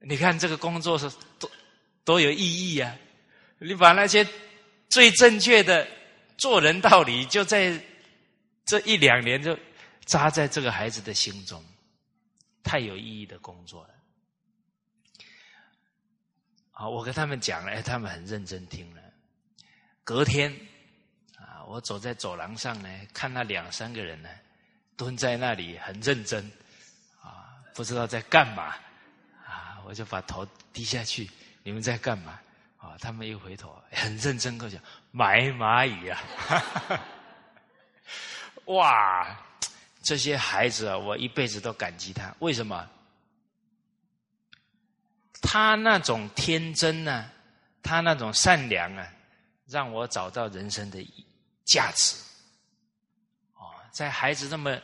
[0.00, 1.10] 你看这个工作是
[1.40, 1.50] 多
[2.04, 2.94] 多有意义啊！
[3.58, 4.24] 你把那些
[4.88, 5.88] 最正确的
[6.36, 7.82] 做人道理，就在。
[8.68, 9.58] 这一两年就
[10.04, 11.64] 扎在这个孩子的心中，
[12.62, 13.94] 太有意义的工作了。
[16.70, 19.00] 好，我跟他们讲了，哎，他们很认真听了。
[20.04, 20.54] 隔天
[21.38, 24.28] 啊，我走在走廊上呢，看那两三个人呢，
[24.98, 26.44] 蹲在那里很认真，
[27.22, 28.76] 啊，不知道在干嘛，
[29.46, 31.30] 啊，我就把头低下去，
[31.62, 32.38] 你们在干嘛？
[32.76, 34.78] 啊，他们一回头，很认真跟我讲，
[35.10, 36.20] 埋蚂蚁啊。
[38.68, 39.36] 哇，
[40.02, 42.34] 这些孩子啊，我一辈子都感激他。
[42.38, 42.88] 为什么？
[45.40, 47.30] 他那种天真呢，
[47.82, 49.08] 他那种善良啊，
[49.66, 51.02] 让我找到人生的
[51.64, 52.16] 价值。
[53.54, 54.78] 哦，在孩子那么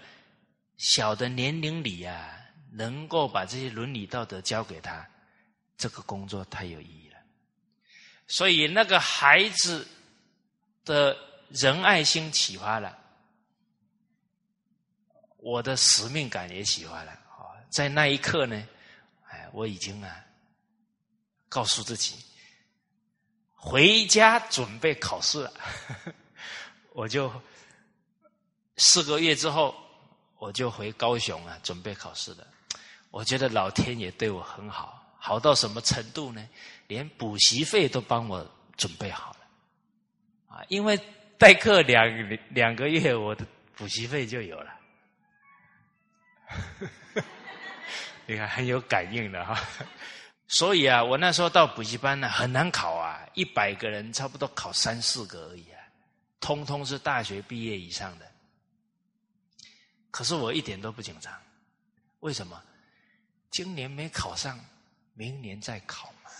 [0.78, 2.38] 小的年龄里啊，
[2.72, 5.06] 能够把这些伦理道德教给他，
[5.76, 7.18] 这个工作太有意义了。
[8.28, 9.86] 所以那个孩子
[10.86, 11.14] 的
[11.50, 13.03] 仁爱心启发了。
[15.44, 17.52] 我的使命感也喜欢了啊！
[17.68, 18.66] 在那一刻呢，
[19.28, 20.24] 哎，我已经啊，
[21.50, 22.16] 告诉自己
[23.54, 25.52] 回家准备考试了。
[26.94, 27.30] 我就
[28.78, 29.74] 四个月之后，
[30.38, 32.46] 我就回高雄啊，准备考试了。
[33.10, 36.48] 我觉得老天爷对我很好，好到什么程度呢？
[36.86, 40.64] 连补习费都帮我准备好了啊！
[40.68, 40.98] 因为
[41.36, 42.06] 代课两
[42.48, 44.73] 两个月，我的补习费就有了。
[48.26, 49.60] 你看很有感应的哈，
[50.48, 55.80] 所以啊，我那时候到补习班呢很难考啊，一百个人差不多考三四个而已啊，
[56.40, 58.30] 通通是大学毕业以上的。
[60.10, 61.32] 可是我一点都不紧张，
[62.20, 62.62] 为什么？
[63.50, 64.58] 今年没考上，
[65.14, 66.30] 明年再考嘛；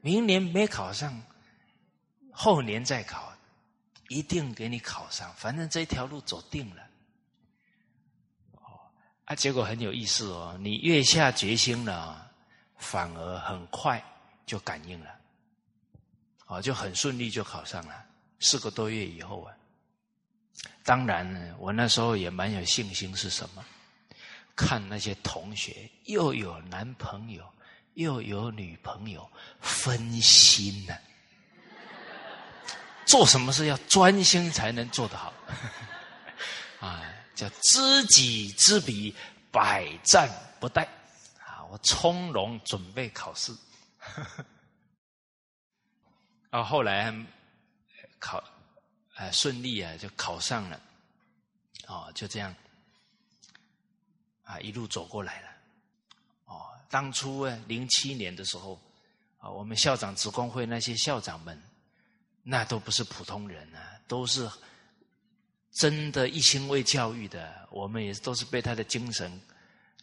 [0.00, 1.20] 明年没考上，
[2.32, 3.32] 后年再考，
[4.08, 5.32] 一定给你考上。
[5.36, 6.87] 反正这条路走定了。
[9.28, 10.56] 啊，结果很有意思哦！
[10.58, 12.30] 你越下决心了，
[12.78, 14.02] 反而很快
[14.46, 15.10] 就感应了，
[16.46, 18.06] 哦，就很顺利就考上了。
[18.40, 19.52] 四个多月以后啊，
[20.82, 23.62] 当然，我那时候也蛮有信心，是什么？
[24.56, 27.44] 看那些同学又有男朋友
[27.94, 30.96] 又有女朋友，分心呢。
[33.04, 35.34] 做什么事要专心才能做得好，
[36.80, 37.04] 啊。
[37.38, 39.14] 叫知己知彼，
[39.52, 40.28] 百战
[40.58, 40.84] 不殆。
[41.38, 43.56] 啊，我从容准备考试。
[46.50, 47.14] 啊，后来
[48.18, 48.42] 考，
[49.14, 50.80] 啊顺利啊，就考上了。
[51.86, 52.52] 哦，就这样，
[54.42, 55.48] 啊，一路走过来了。
[56.46, 58.80] 哦，当初啊，零七年的时候，
[59.38, 61.62] 啊，我们校长职工会那些校长们，
[62.42, 64.50] 那都不是普通人啊，都是。
[65.78, 69.40] 真的一心为教育的，我们也都是被他的精神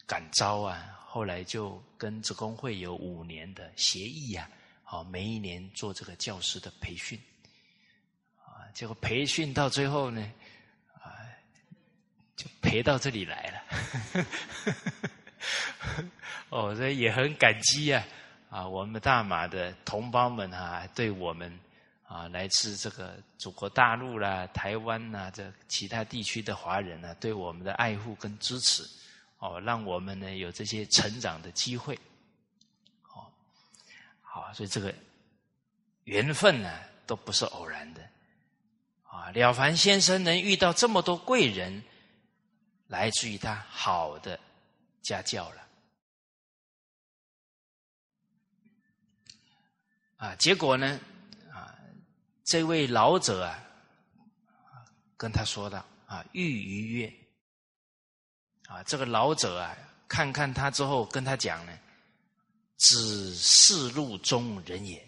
[0.06, 0.98] 感召啊。
[1.04, 4.48] 后来就跟职工会有五年的协议呀，
[4.82, 7.20] 好，每一年做这个教师的培训
[8.42, 8.64] 啊。
[8.72, 10.32] 结果培训到最后呢，
[10.94, 11.12] 啊，
[12.36, 14.24] 就陪到这里来了。
[16.48, 18.02] 哦，这也很感激啊
[18.48, 21.60] 啊，我们大马的同胞们啊，对我们。
[22.06, 28.88] 啊，来自这个祖国大陆啦、台湾呐，这其他地区的华人呢，对我们的爱护跟支持，
[29.38, 31.98] 哦，让我们呢有这些成长的机会，
[33.12, 33.26] 哦
[34.22, 34.94] 好，所以这个
[36.04, 38.08] 缘分呢，都不是偶然的。
[39.02, 41.82] 啊，了凡先生能遇到这么多贵人，
[42.86, 44.38] 来自于他好的
[45.02, 45.66] 家教了。
[50.18, 51.00] 啊，结果呢，
[52.46, 53.58] 这位老者啊，
[55.16, 57.12] 跟他说道：“啊，欲于悦。”
[58.68, 59.76] 啊，这个老者啊，
[60.06, 61.76] 看看他之后，跟他讲呢
[62.78, 65.04] ：“指世路中人也。”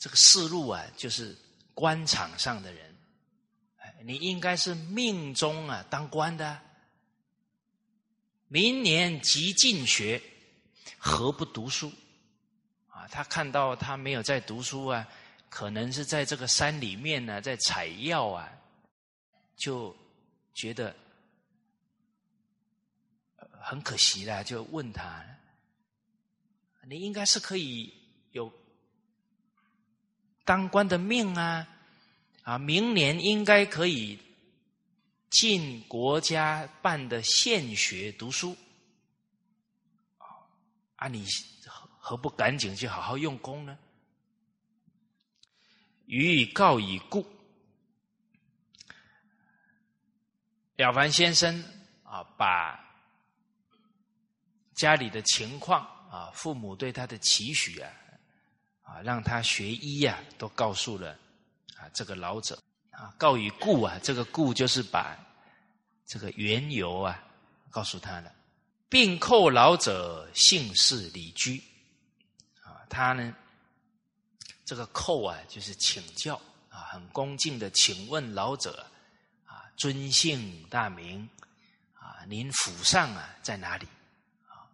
[0.00, 1.38] 这个世路啊，就是
[1.74, 2.90] 官场上的人。
[4.02, 6.60] 你应该是命中啊当官的，
[8.48, 10.20] 明年即进学，
[10.98, 11.92] 何不读书？
[12.88, 15.06] 啊他看到他没有在读书啊，
[15.50, 18.50] 可能是在这个山里面呢，在采药啊，
[19.56, 19.94] 就
[20.54, 20.96] 觉得
[23.60, 25.22] 很可惜了，就问他
[26.88, 27.92] ：“你应该是可以
[28.30, 28.50] 有
[30.44, 31.68] 当官的命啊，
[32.44, 34.18] 啊，明年应该可以
[35.28, 38.56] 进国家办的县学读书
[40.96, 41.26] 啊，你。”
[42.02, 43.78] 何不赶紧去好好用功呢？
[46.10, 47.24] 予以告以故。
[50.74, 51.62] 了凡先生
[52.02, 52.78] 啊，把
[54.74, 57.92] 家里的情况啊，父母对他的期许啊，
[58.82, 61.12] 啊，让他学医呀，都告诉了
[61.76, 65.16] 啊这个老者啊，告以故啊，这个故就是把
[66.06, 67.22] 这个缘由啊
[67.70, 68.34] 告诉他了，
[68.88, 71.62] 并叩老者姓氏礼居
[72.64, 72.82] 啊。
[72.88, 73.32] 他呢，
[74.70, 78.86] 这个叩啊，就是请教啊，很恭敬的请问老者
[79.44, 81.28] 啊，尊姓大名
[81.92, 83.88] 啊，您府上啊在哪里
[84.46, 84.70] 啊？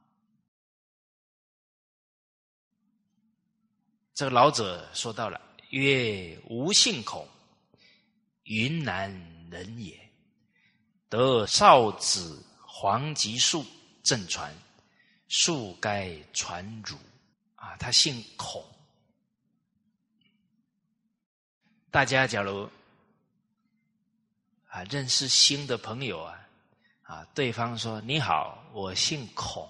[4.12, 5.40] 这个老者说到了，
[5.70, 7.26] 曰：吾姓孔，
[8.42, 9.10] 云南
[9.50, 9.98] 人也，
[11.08, 13.64] 得少子黄吉树
[14.04, 14.54] 正传，
[15.28, 16.98] 树该传汝。
[17.54, 18.62] 啊，他姓孔。
[21.96, 22.68] 大家假如
[24.68, 26.46] 啊认识新的朋友啊，
[27.04, 29.66] 啊，对方说你好，我姓孔，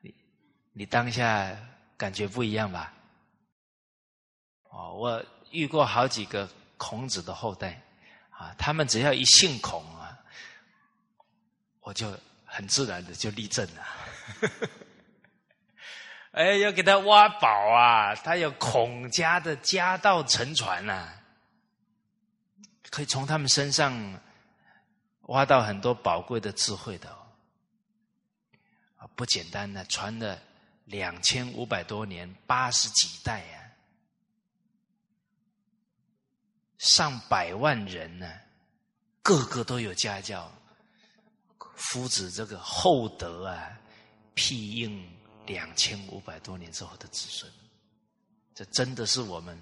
[0.00, 0.14] 你
[0.72, 1.54] 你当下
[1.94, 2.90] 感觉不一样吧？
[4.70, 7.78] 哦，我遇过好几个孔子的后代
[8.30, 10.18] 啊，他们只要一姓孔啊，
[11.80, 13.86] 我就很自然的就立正了。
[16.32, 18.14] 哎，要给他挖宝啊！
[18.14, 21.08] 他有孔家的家道沉传呐，
[22.88, 24.20] 可以从他们身上
[25.22, 27.10] 挖到很多宝贵的智慧的
[28.96, 30.40] 啊，不简单的，传了
[30.84, 33.72] 两千五百多年，八十几代呀，
[36.78, 38.32] 上百万人呢，
[39.22, 40.48] 个个都有家教，
[41.74, 43.80] 夫子这个厚德啊，
[44.32, 45.19] 庇应。
[45.50, 47.52] 两千五百多年之后的子孙，
[48.54, 49.60] 这真的是我们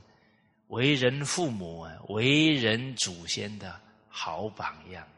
[0.66, 5.09] 为人父母啊、为人祖先的好榜样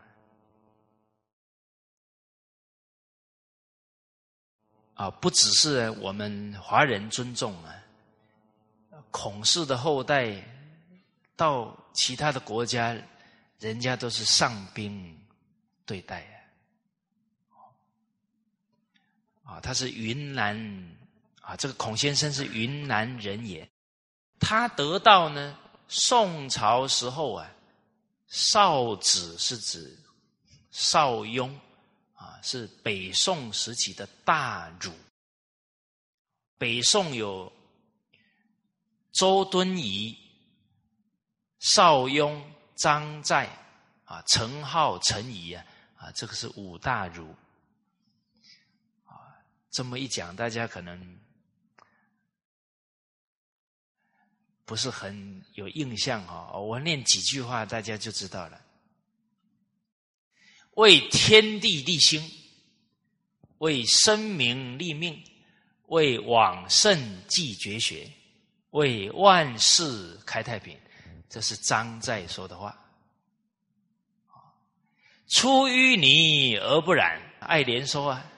[4.95, 5.11] 啊！
[5.11, 7.75] 不只是我们华人尊重啊，
[9.11, 10.41] 孔氏的后代
[11.35, 12.97] 到其他的国家，
[13.59, 15.19] 人家都是上宾
[15.85, 16.40] 对待啊。
[19.51, 20.57] 啊，他是云南
[21.41, 23.69] 啊，这个孔先生是云南人也。
[24.39, 27.51] 他得到呢，宋朝时候啊，
[28.29, 29.99] 少子是指
[30.71, 31.53] 邵雍
[32.15, 34.93] 啊，是北宋时期的大儒。
[36.57, 37.53] 北宋有
[39.11, 40.17] 周敦颐、
[41.59, 42.41] 邵雍、
[42.77, 43.51] 张载
[44.05, 45.65] 啊，陈浩、陈颐啊，
[45.97, 47.35] 啊，这个是五大儒。
[49.71, 51.19] 这么一讲，大家可能
[54.65, 56.59] 不是很有印象哈。
[56.59, 58.61] 我念几句话，大家就知道了：
[60.73, 62.21] 为天地立心，
[63.59, 65.23] 为生民立命，
[65.87, 68.11] 为往圣继绝学，
[68.71, 70.79] 为万世开太平。
[71.29, 72.77] 这是张载说的话。
[75.29, 78.30] 出淤泥而不染，爱莲说啊。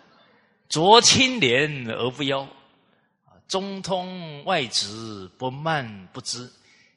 [0.72, 2.48] 濯清涟而不妖，
[3.46, 6.50] 中通外直不蔓不枝，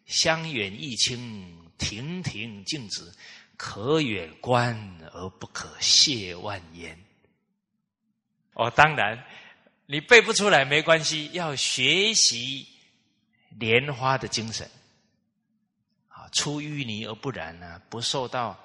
[0.06, 3.12] 香远益清亭亭净植，
[3.58, 6.98] 可远观而不可亵玩焉。
[8.54, 9.22] 哦，当然，
[9.88, 12.66] 你背不出来没关系，要学习
[13.60, 14.72] 莲花的精神。
[16.08, 18.58] 啊，出淤泥而不染呢，不受到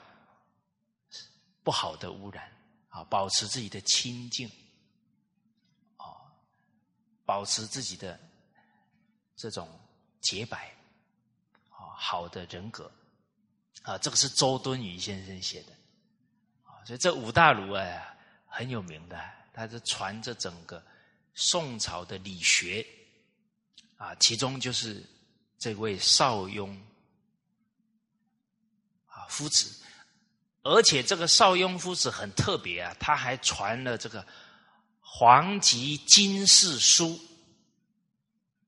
[1.65, 2.49] 不好的污染。
[2.91, 4.49] 啊，保持自己的清净。
[7.31, 8.19] 保持自己的
[9.37, 9.69] 这种
[10.21, 10.75] 洁白。
[11.69, 12.91] 啊，好的人格。
[13.83, 15.73] 啊，这个是周敦颐先生写的。
[16.65, 17.87] 啊，所以这五大儒啊，
[18.49, 19.17] 很有名的，
[19.55, 20.83] 他是传着整个
[21.35, 22.85] 宋朝的理学。
[23.97, 25.01] 啊，其中就是
[25.57, 26.77] 这位邵雍
[29.07, 29.85] 啊夫子，
[30.65, 34.21] 而且这个邵雍夫子很特别啊，他还传了这个
[35.13, 37.09] 《黄极经世书》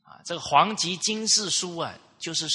[0.03, 2.47] 啊，这个《黄极经世书》啊，就是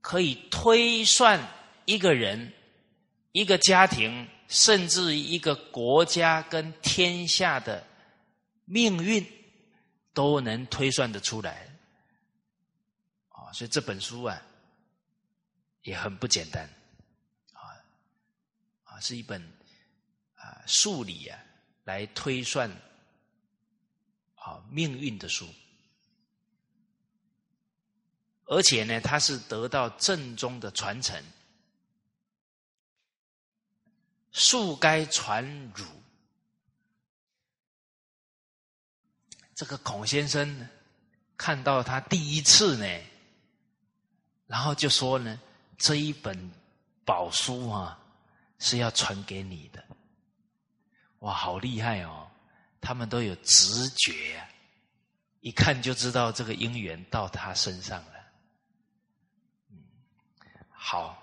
[0.00, 1.40] 可以推算
[1.84, 2.52] 一个人、
[3.32, 7.86] 一个家庭，甚至一个国家跟天下的
[8.64, 9.24] 命运。
[10.12, 11.68] 都能推算的出来，
[13.28, 14.42] 啊，所以这本书啊
[15.82, 16.68] 也很不简单，
[17.52, 17.62] 啊
[18.82, 19.40] 啊，是一本
[20.34, 21.38] 啊数理啊
[21.84, 22.70] 来推算
[24.34, 25.46] 啊命运的书，
[28.44, 31.22] 而且呢，它是得到正宗的传承，
[34.32, 35.84] 数该传汝。
[39.54, 40.68] 这个孔先生
[41.36, 43.04] 看到他第一次呢，
[44.46, 45.38] 然后就说呢
[45.76, 46.50] ：“这一本
[47.04, 47.98] 宝书啊，
[48.58, 49.84] 是要传给你的。”
[51.20, 52.30] 哇，好厉害哦！
[52.80, 54.48] 他们都有直觉呀，
[55.40, 58.12] 一看就知道这个姻缘到他身上了。
[60.68, 61.16] 好。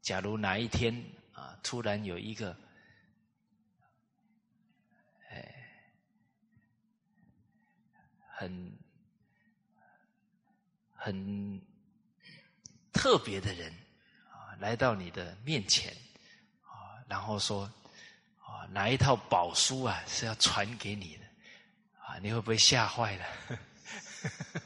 [0.00, 0.92] 假如哪一天
[1.32, 2.56] 啊，突然有一个。
[5.30, 5.54] 哎
[8.26, 8.76] 很
[10.96, 11.62] 很
[12.92, 13.72] 特别的人
[14.28, 15.96] 啊，来到你的面前，
[17.12, 17.70] 然后说
[18.38, 21.24] 啊，哪一套宝书啊是要传给你的
[22.00, 22.16] 啊？
[22.22, 23.26] 你会不会吓坏了？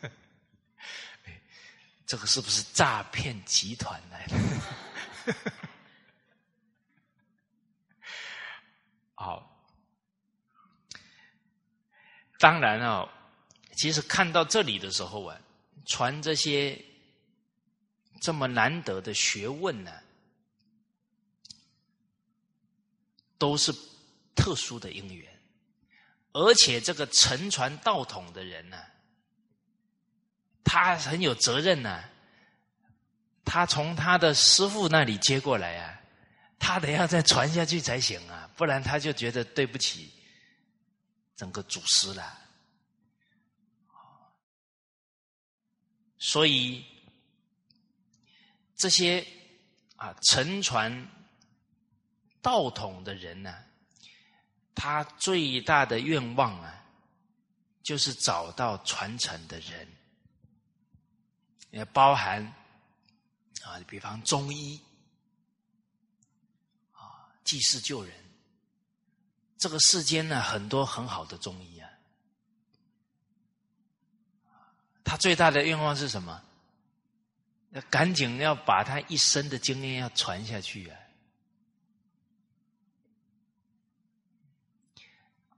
[2.07, 4.37] 这个是不是诈骗集团来的？
[9.17, 9.61] 好，
[12.39, 13.13] 当然啊。
[13.77, 15.37] 其实看到这里的时候啊，
[15.85, 16.81] 传这些
[18.23, 19.91] 这么难得的学问呢，
[23.39, 23.75] 都是
[24.35, 25.31] 特殊的因缘，
[26.33, 28.79] 而且这个承传道统的人呢，
[30.65, 32.05] 他很有责任呢，
[33.45, 36.01] 他从他的师傅那里接过来啊，
[36.59, 40.13] 他得要再传下去才行啊，不然他就觉得对不起
[41.37, 42.39] 整个祖师了。
[46.19, 46.85] 所以，
[48.75, 49.25] 这些
[49.97, 51.09] 啊承传
[52.47, 53.53] 道统的人呢，
[54.73, 56.85] 他最大的愿望啊，
[57.83, 59.89] 就是找到传承的人，
[61.71, 62.41] 也包含
[63.65, 64.81] 啊，比方中医
[66.93, 68.15] 啊，济世救人。
[69.59, 71.91] 这个世间呢，很多很好的中医啊。
[75.03, 76.41] 他最大的愿望是什么？
[77.71, 80.97] 要赶紧要把他一生的经验要传下去啊！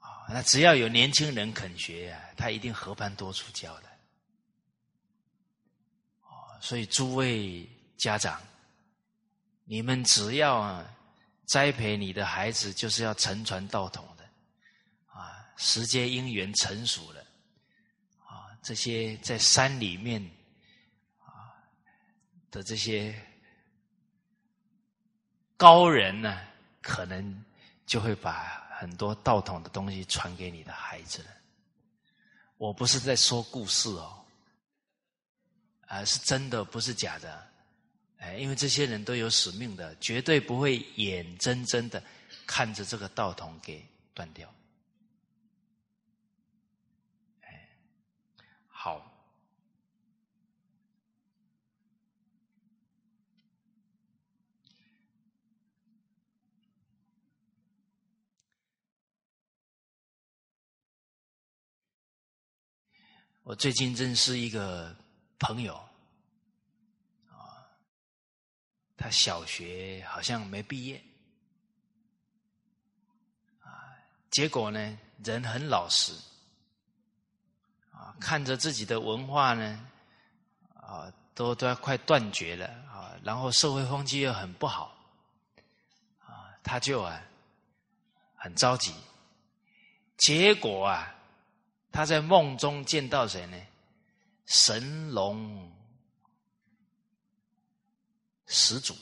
[0.00, 3.88] 啊，那只要有年轻人肯学呀，他一定和盘多出教的。
[6.60, 8.40] 所以诸位家长，
[9.64, 10.84] 你们只要啊
[11.46, 14.24] 栽培你的孩子，就是要承传道统的
[15.06, 17.20] 啊，时节因缘成熟了。
[18.26, 20.20] 啊这些在山里面
[21.20, 21.56] 啊
[22.50, 23.14] 的这些
[25.56, 26.40] 高人呢，
[26.82, 27.44] 可能
[27.86, 31.26] 就会把很多道统的东西传给你的孩子。
[32.58, 34.24] 我不是在说故事哦，
[35.88, 37.44] 啊，是真的，不是假的。
[38.18, 42.00] 哎，因为这些人都有使命的，绝对不会眼睁睁的
[42.46, 44.48] 看着这个道统给断掉。
[48.68, 49.04] 好，
[63.48, 64.94] 我最近认识一个
[65.38, 65.74] 朋友，
[67.30, 67.64] 啊，
[68.94, 71.02] 他小学好像没毕业，
[73.62, 73.96] 啊，
[74.30, 76.12] 结果呢，人很老实，
[77.90, 79.88] 啊，看着自己的文化呢，
[80.74, 84.94] 啊，都都要快断绝了啊，然后社会风气又很不好，
[86.18, 87.18] 啊，他就啊，
[88.34, 88.92] 很着急。
[90.18, 91.14] 结果啊，
[91.90, 93.56] 他在梦中见到谁呢？
[94.46, 95.70] 神龙
[98.46, 98.96] 始祖，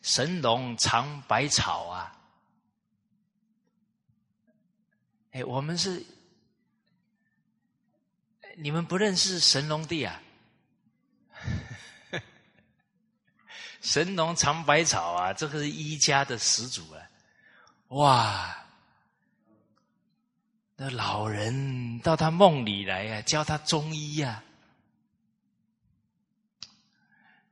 [0.00, 2.16] 神龙尝百草啊！
[5.32, 6.02] 哎，我们是
[8.56, 10.22] 你们不认识神龙帝啊？
[13.82, 17.06] 神农尝百草啊，这个是一家的始祖啊！
[17.88, 18.59] 哇，
[20.82, 24.42] 那老人到他梦里来呀，教他中医呀。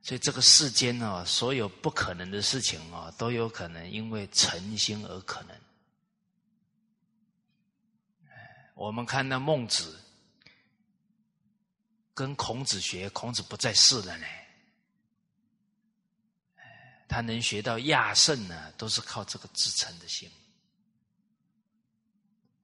[0.01, 5.55] 所以这个世间哦，所有不可能的事情哦，都有可能因为诚心而可能。
[8.73, 9.99] 我们看那孟子
[12.15, 14.25] 跟孔子学，孔子不在世了呢。
[17.07, 20.27] 他能学到亚圣呢，都是靠这个至诚的心。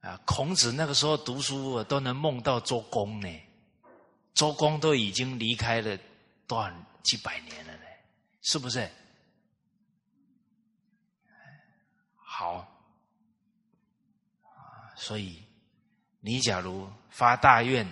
[0.06, 3.28] 啊，孔子那个时候读书都能梦到周公呢，
[4.36, 5.98] 周公都已经离开了
[6.46, 7.84] 段几百年了呢，
[8.44, 8.88] 是不是？
[12.16, 12.58] 好，
[14.44, 15.42] 啊，所以。
[16.28, 17.88] 你假如发大愿，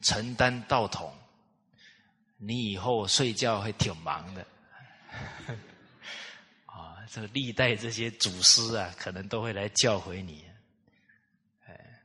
[0.00, 1.16] 承担道统，
[2.36, 4.44] 你以后睡觉会挺忙的。
[6.66, 10.44] 啊，这个历代这些祖师啊，可能都会来教诲你。
[11.66, 12.02] 哎，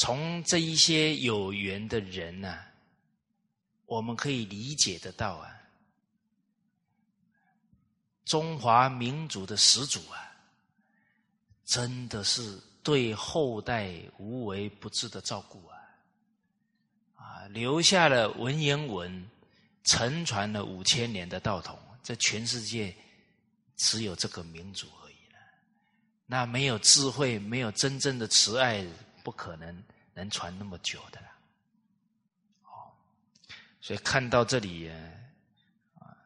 [0.00, 2.58] 从这一些有缘的人呢，
[3.84, 5.60] 我们可以理解得到啊，
[8.24, 10.32] 中华民族的始祖啊，
[11.66, 12.58] 真的是。
[12.82, 15.76] 对后代无微不至的照顾啊，
[17.14, 19.30] 啊，留下了文言文，
[19.84, 22.96] 承传了五千年的道统，在全世界
[23.76, 25.38] 只有这个民族而已了。
[26.24, 28.82] 那没有智慧，没有真正的慈爱，
[29.22, 31.28] 不可能能传那么久的了。
[32.64, 32.92] 哦，
[33.80, 34.90] 所以看到这里
[35.98, 36.16] 啊，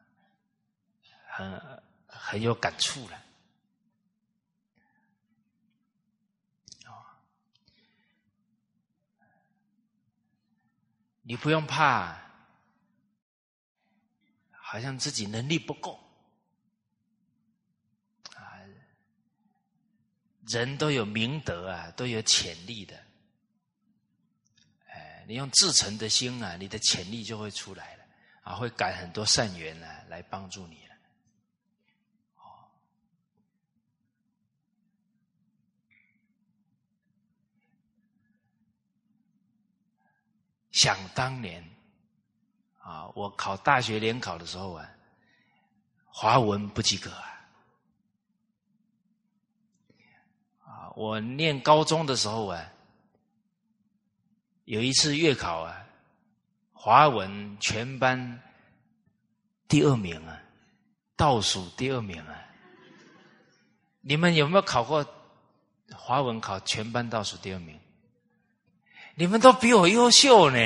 [1.27, 3.21] 很很有感触了。
[11.27, 12.21] 你不用怕，
[14.51, 15.99] 好像自己能力不够
[18.35, 18.61] 啊！
[20.47, 22.95] 人都有明德啊，都有潜力的。
[24.87, 28.03] 哎，你用至诚的心啊，你的潜力就会出来了
[28.43, 30.95] 啊，会感很多善缘呢，来帮助你了。
[32.35, 32.69] 哦，
[40.71, 41.67] 想当年，
[42.77, 44.87] 啊，我考大学联考的时候啊，
[46.05, 47.49] 华文不及格啊，
[50.63, 52.71] 啊，我念高中的时候啊，
[54.63, 55.85] 有一次月考啊，
[56.71, 58.41] 华文全班
[59.67, 60.41] 第二名啊，
[61.17, 62.45] 倒数第二名啊，
[64.01, 65.05] 你们有没有考过
[65.93, 67.79] 华文考全班倒数第二名？
[69.15, 70.57] 你们都比我优秀呢，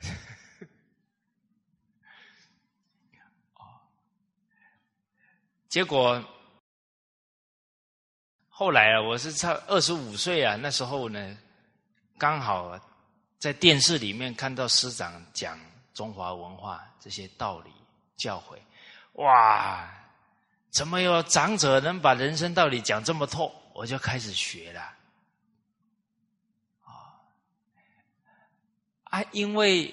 [5.68, 6.22] 结果
[8.62, 11.36] 后来啊，我是差二十五岁啊，那时候呢，
[12.16, 12.78] 刚好
[13.36, 15.58] 在电视里面看到师长讲
[15.92, 17.72] 中华文化这些道理
[18.16, 18.56] 教诲，
[19.14, 19.92] 哇，
[20.70, 23.52] 怎么有长者能把人生道理讲这么透？
[23.74, 24.80] 我就开始学了。
[26.84, 27.18] 啊，
[29.02, 29.92] 啊因为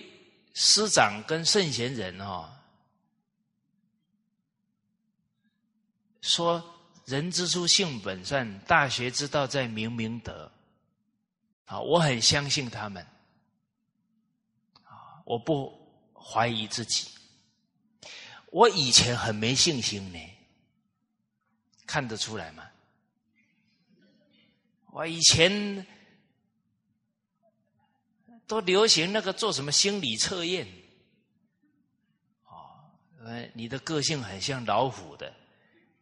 [0.53, 2.47] 师长跟圣贤人哦，
[6.21, 6.63] 说
[7.09, 10.51] 人之初性本善，大学之道在明明德。
[11.65, 13.03] 啊，我很相信他们，
[14.83, 15.75] 啊，我不
[16.13, 17.09] 怀疑自己。
[18.51, 20.19] 我以前很没信心呢，
[21.87, 22.63] 看得出来吗？
[24.91, 25.85] 我以前。
[28.47, 30.67] 都流行那个做什么心理测验，
[32.45, 32.81] 啊，
[33.53, 35.31] 你的个性很像老虎的，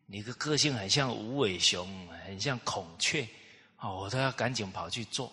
[0.09, 3.27] 你的个性很像无尾熊，很像孔雀，
[3.77, 5.31] 哦，我都要赶紧跑去做，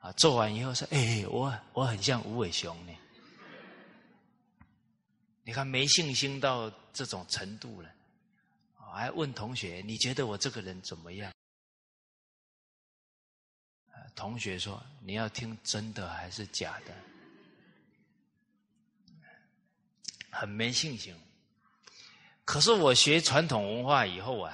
[0.00, 2.92] 啊，做完以后说，哎，我我很像无尾熊呢，
[5.44, 7.88] 你看没信心到这种程度了，
[8.92, 11.32] 还问同学：“你觉得我这个人怎么样？”
[14.16, 16.92] 同学说：“你要听真的还是假的？”
[20.30, 21.14] 很没信心。
[22.50, 24.52] 可是我学传统文化以后啊，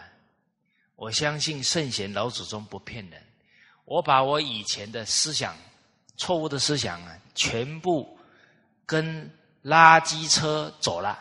[0.97, 3.25] 我相信圣贤老祖宗不骗人。
[3.87, 5.57] 我把我以前的思想、
[6.19, 8.19] 错误的思想啊，全部
[8.85, 9.25] 跟
[9.65, 11.19] 垃圾车走了。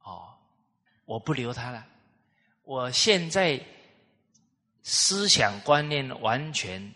[0.00, 0.32] 哦，
[1.04, 1.86] 我不留他了。
[2.62, 3.62] 我现在
[4.82, 6.90] 思想观念完全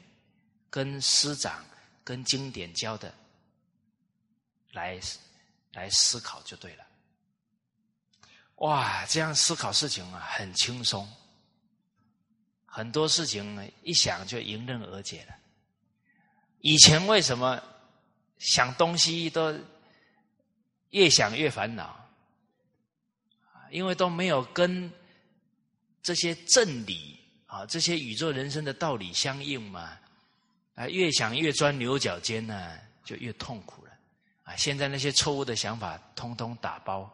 [0.71, 1.63] 跟师长、
[2.03, 3.13] 跟经典教的
[4.73, 4.99] 来
[5.75, 6.87] 来思考就对了。
[8.57, 11.07] 哇，这样思考事情啊，很轻松。
[12.65, 15.35] 很多事情一想就迎刃而解了。
[16.61, 17.63] 以前为什么
[18.39, 19.59] 想东西都
[20.91, 22.03] 越想越烦恼？
[23.71, 24.91] 因为都没有跟
[26.03, 29.99] 这些正理啊、这些宇宙人生的道理相应嘛。
[30.75, 33.93] 啊，越想越钻牛角尖呢，就越痛苦了。
[34.45, 37.11] 啊，现在那些错误的想法通通打包，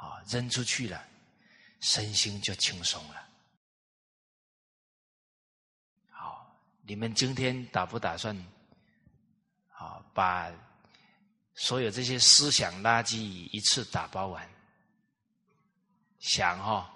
[0.00, 1.04] 啊，扔出去了，
[1.80, 3.28] 身心就轻松了。
[6.08, 8.34] 好你们今天打不打算，
[9.76, 10.50] 啊，把
[11.54, 13.18] 所有这些思想垃圾
[13.52, 14.48] 一次打包完？
[16.18, 16.90] 想哈，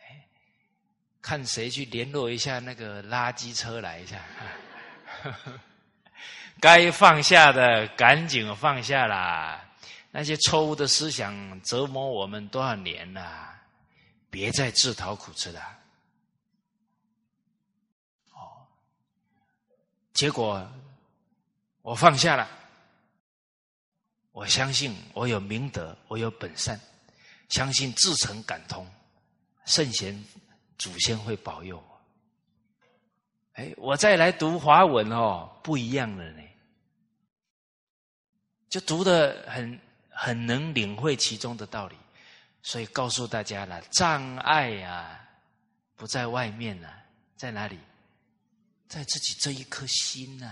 [0.00, 0.26] 哎，
[1.22, 4.20] 看谁去联络一下那个垃圾车来一下，
[6.60, 9.63] 该放下的赶紧放下啦！
[10.16, 13.52] 那些错误的思想折磨我们多少年了，
[14.30, 15.60] 别再自讨苦吃了。
[18.30, 18.64] 哦
[20.12, 20.64] 结果
[21.82, 22.48] 我放下了，
[24.30, 26.80] 我相信我有明德，我有本善，
[27.48, 28.88] 相信至诚感通，
[29.64, 30.24] 圣贤
[30.78, 32.00] 祖先会保佑我。
[33.54, 36.42] 哎，我再来读华文哦，不一样了呢，
[38.68, 39.76] 就读的很
[40.14, 41.96] 很能领会其中的道理，
[42.62, 45.20] 所以告诉大家了，障碍啊
[45.96, 46.88] 不在外面呢，
[47.36, 47.78] 在哪里？
[48.86, 50.50] 在自己这一颗心呐，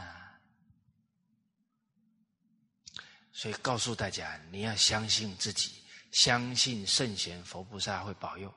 [3.30, 8.52] 所以告诉大家，你要相信自己，相信圣贤佛菩萨会保佑。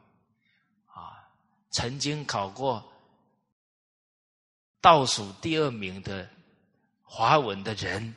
[0.88, 1.30] 啊，
[1.72, 2.84] 曾经考过
[4.82, 6.28] 倒数第二名的
[7.04, 8.16] 华文的人，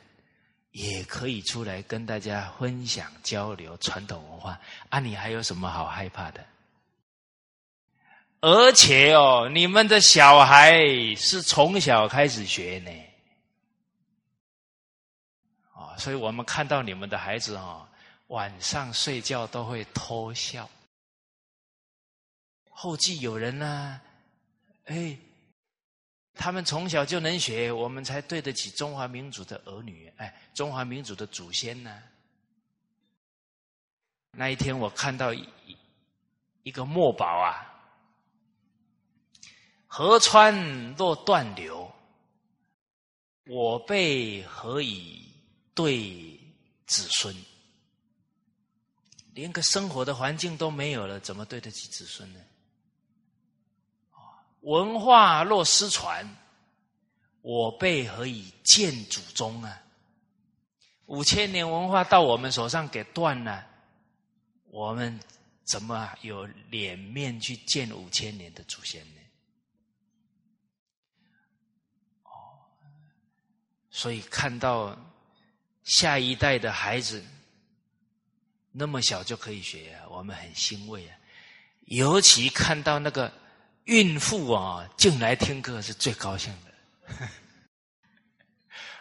[0.71, 4.59] 也可以出来跟大家分享交流传统文化。
[4.89, 6.45] 啊，你还有什么好害怕的？
[8.41, 10.81] 而且哦，你们的小孩
[11.15, 12.91] 是从小开始学呢，
[15.73, 17.85] 啊，所以我们看到你们的孩子哦，
[18.27, 20.69] 晚上睡觉都会偷笑。
[22.69, 23.99] 后继有人呢，
[24.85, 25.17] 哎，
[26.39, 32.01] 他们从小就能学，我们才对得起中华民族的儿女，哎，中华民族的祖先呢。
[34.31, 35.45] 那一天我看到一
[36.63, 37.65] 一个墨宝啊。
[39.85, 41.91] 河川若断流，
[43.45, 45.29] 我辈何以
[45.73, 46.39] 对
[46.85, 47.35] 子孙？
[49.33, 52.39] 连个生活的环境都没有了，怎么对得起子孙呢？
[54.61, 56.27] 文化若失传，
[57.41, 59.81] 我辈何以见祖宗啊？
[61.05, 63.65] 五千年文化到我们手上给断了，
[64.65, 65.19] 我们
[65.63, 69.21] 怎么有脸面去见五千年的祖先呢？
[72.23, 72.29] 哦
[73.89, 74.95] 所以看到
[75.83, 77.23] 下一代的孩子
[78.71, 81.17] 那么小就可以学啊，我们很欣慰啊。
[81.85, 83.33] 尤其看到那个
[83.89, 86.69] 孕妇啊进来听课是最高兴的。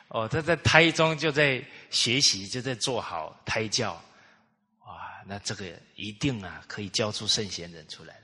[0.08, 4.02] 哦，他在胎中就在学习，就在做好胎教。
[4.86, 8.22] 哇，那这个一定啊可以教出圣贤人出来了。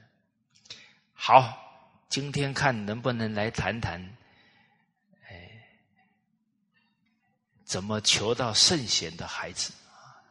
[1.13, 1.55] 好，
[2.09, 4.01] 今天看能不能来谈谈。
[5.29, 5.51] 哎
[7.67, 9.71] 怎么求到圣贤的孩子？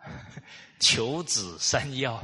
[0.79, 2.19] 求子三要。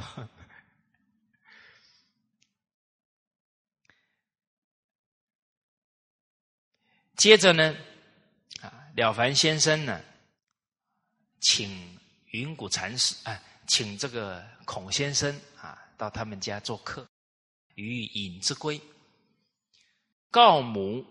[7.20, 7.76] 接着呢，
[8.62, 10.02] 啊，了凡先生呢，
[11.42, 17.06] 请云谷禅师啊，请这个孔先生啊，到他们家做客，
[17.76, 18.80] 与隐之归，
[20.32, 21.06] 告母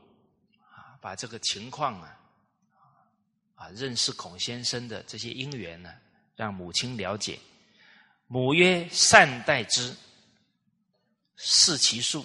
[0.71, 2.19] 啊，把这个情况啊。
[3.55, 5.93] 啊，认识孔先生的这些因缘呢，
[6.37, 7.39] 让母亲了解。
[8.29, 9.95] 母曰：“善待之，
[11.37, 12.25] 视其数，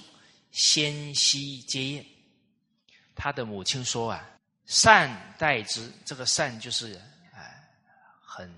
[0.51, 2.05] 先息皆厌。”
[3.15, 6.99] 他的母亲说：“啊，善待之，这个善就是
[7.33, 7.69] 哎，
[8.21, 8.51] 很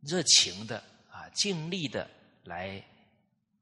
[0.00, 2.08] 热情的啊，尽力的
[2.44, 2.82] 来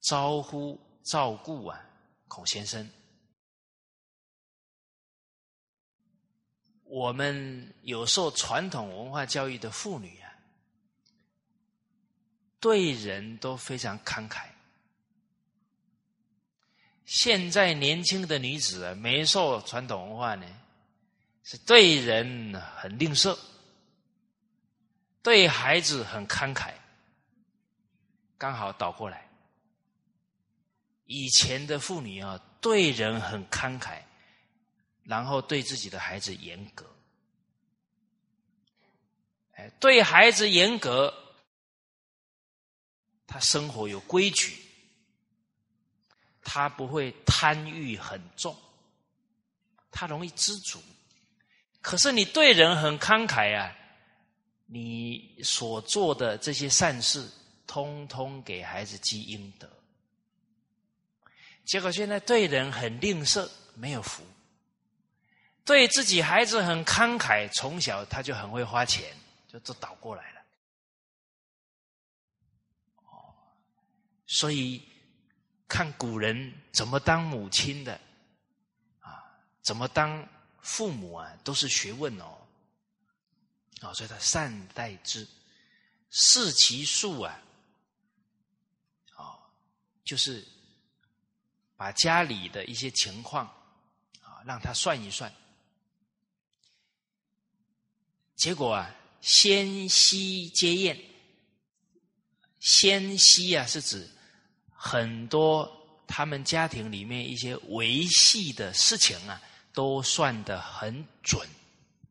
[0.01, 1.81] 招呼照顾啊，
[2.29, 2.89] 孔先生。
[6.85, 10.31] 我们有受传统文化教育的妇女啊，
[12.61, 14.47] 对人都非常慷慨。”
[17.05, 20.47] 现在年轻的女子啊，没受传统文化呢，
[21.43, 23.37] 是对人很吝啬，
[25.23, 26.73] 对孩子很慷慨，
[28.39, 29.29] 刚好倒过来。
[31.07, 34.01] 以前的妇女啊，对人很慷慨，
[35.03, 36.89] 然后对自己的孩子严格，
[39.53, 41.13] 哎，对孩子严格，
[43.27, 44.62] 他生活有规矩。
[46.45, 48.57] 他不会贪欲很重，
[49.91, 50.83] 他容易知足。
[51.81, 53.75] 可是你对人很慷慨啊，
[54.67, 57.29] 你所做的这些善事，
[57.67, 59.69] 通通给孩子积阴德。
[61.65, 64.23] 结果现在对人很吝啬，没有福；
[65.65, 69.17] 对自己孩子很慷慨，从小他就很会花钱，
[69.49, 70.41] 就都倒过来了。
[73.05, 73.35] 哦，
[74.27, 74.83] 所以。
[75.73, 77.99] 看古人怎么当母亲的，
[79.01, 79.25] 啊，
[79.63, 80.29] 怎么当
[80.61, 82.37] 父母啊，都是学问哦。
[83.81, 85.27] 啊，所以他善待之，
[86.11, 87.41] 视其数啊，
[89.15, 89.41] 啊，
[90.05, 90.47] 就是
[91.75, 93.47] 把家里的一些情况
[94.21, 95.35] 啊，让他算一算。
[98.37, 101.03] 结果啊，先息皆厌。
[102.61, 104.07] 先息啊，是指。
[104.85, 105.71] 很多
[106.09, 109.41] 他们家庭里面一些维系的事情啊，
[109.73, 111.49] 都算得很准。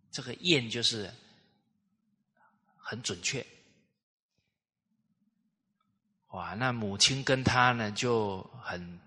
[0.10, 1.14] 这个验就是
[2.78, 3.46] 很准确。
[6.30, 9.00] 哇，那母亲跟他呢就很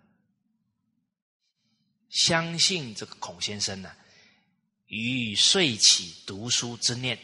[2.11, 3.91] 相信这个孔先生呢，
[4.89, 7.19] 于睡起读书之念，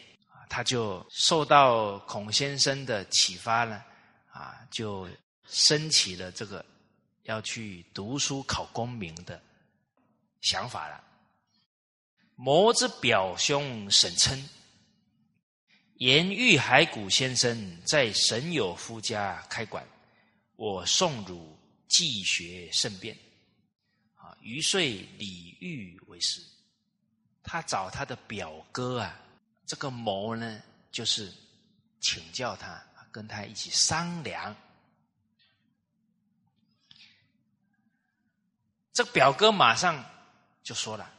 [0.49, 3.83] 他就受到孔先生的启发呢，
[4.31, 5.07] 啊，就。
[5.51, 6.65] 升起了这个
[7.23, 9.39] 要去读书考功名的
[10.39, 11.03] 想法了。
[12.35, 14.41] 魔之表兄沈琛
[15.97, 19.85] 言玉海谷先生在沈有夫家开馆，
[20.55, 21.55] 我送汝
[21.87, 23.15] 寄学圣便。
[24.15, 26.41] 啊，余岁李煜为师，
[27.43, 29.19] 他找他的表哥啊，
[29.65, 31.31] 这个谋呢，就是
[31.99, 34.55] 请教他，跟他一起商量。
[38.93, 40.03] 这表哥马上
[40.63, 41.09] 就说了：“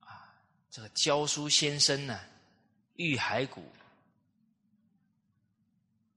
[0.00, 0.34] 啊，
[0.70, 2.18] 这个教书先生呢，
[2.94, 3.70] 玉海谷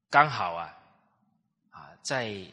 [0.10, 0.78] 刚好啊，
[1.72, 2.50] 啊，在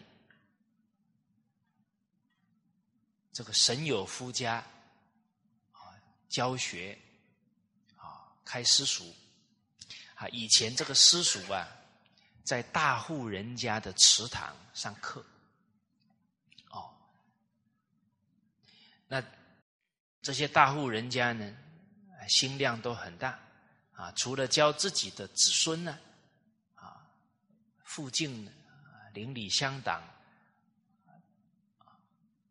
[3.32, 4.56] 这个沈有夫家
[5.70, 5.94] 啊
[6.28, 6.98] 教学
[7.96, 9.14] 啊开私塾
[10.16, 11.68] 啊，以前这个私塾啊，
[12.42, 15.24] 在大户人家的祠堂上课。”
[19.08, 19.24] 那
[20.20, 21.56] 这些大户人家呢，
[22.28, 23.38] 心量都很大
[23.94, 24.12] 啊！
[24.12, 25.98] 除了教自己的子孙呢，
[26.74, 27.08] 啊，
[27.84, 28.46] 附近
[29.14, 30.02] 邻里乡党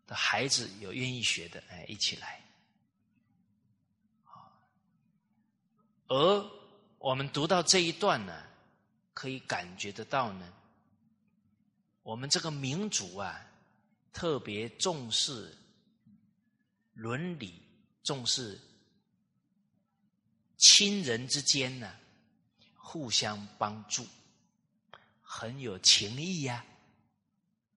[0.07, 2.41] 的孩子有愿意学的，哎，一起来。
[6.07, 6.51] 而
[6.97, 8.43] 我们读到这一段呢，
[9.13, 10.53] 可以感觉得到呢，
[12.01, 13.45] 我们这个民族啊，
[14.11, 15.55] 特别重视。
[16.97, 17.61] 伦理
[18.03, 18.59] 重视
[20.57, 21.95] 亲人之间呢，
[22.75, 24.03] 互相帮助，
[25.21, 26.65] 很有情义呀。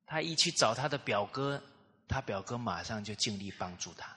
[0.07, 1.63] 他一去找他的表哥，
[2.09, 4.17] 他表哥马上就尽力帮助他。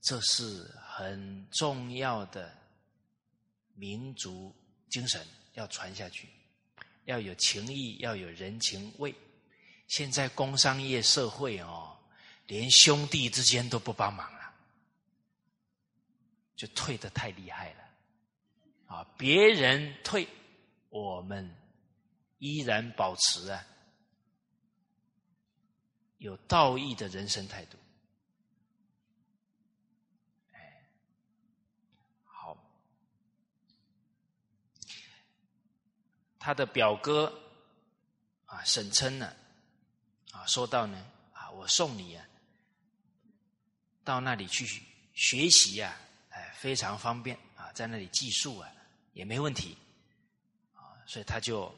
[0.00, 2.52] 这是很重要的
[3.76, 4.52] 民族
[4.90, 5.24] 精神，
[5.54, 6.28] 要传下去，
[7.04, 9.14] 要有情义，要有人情味。
[9.86, 11.95] 现在工商业社会哦。
[12.46, 14.54] 连兄弟之间都不帮忙了，
[16.54, 17.80] 就退的太厉害了，
[18.86, 19.06] 啊！
[19.18, 20.28] 别人退，
[20.88, 21.54] 我们
[22.38, 23.66] 依然保持啊
[26.18, 27.76] 有道义的人生态度。
[32.24, 32.56] 好，
[36.38, 37.26] 他的表哥
[38.44, 39.34] 啊沈琛呢
[40.30, 42.24] 啊说到呢啊我送你啊
[44.06, 44.64] 到那里去
[45.14, 45.94] 学习呀，
[46.30, 48.70] 哎非常方便啊，在那里寄宿啊
[49.12, 49.76] 也没问题
[50.74, 51.74] 啊，所以他就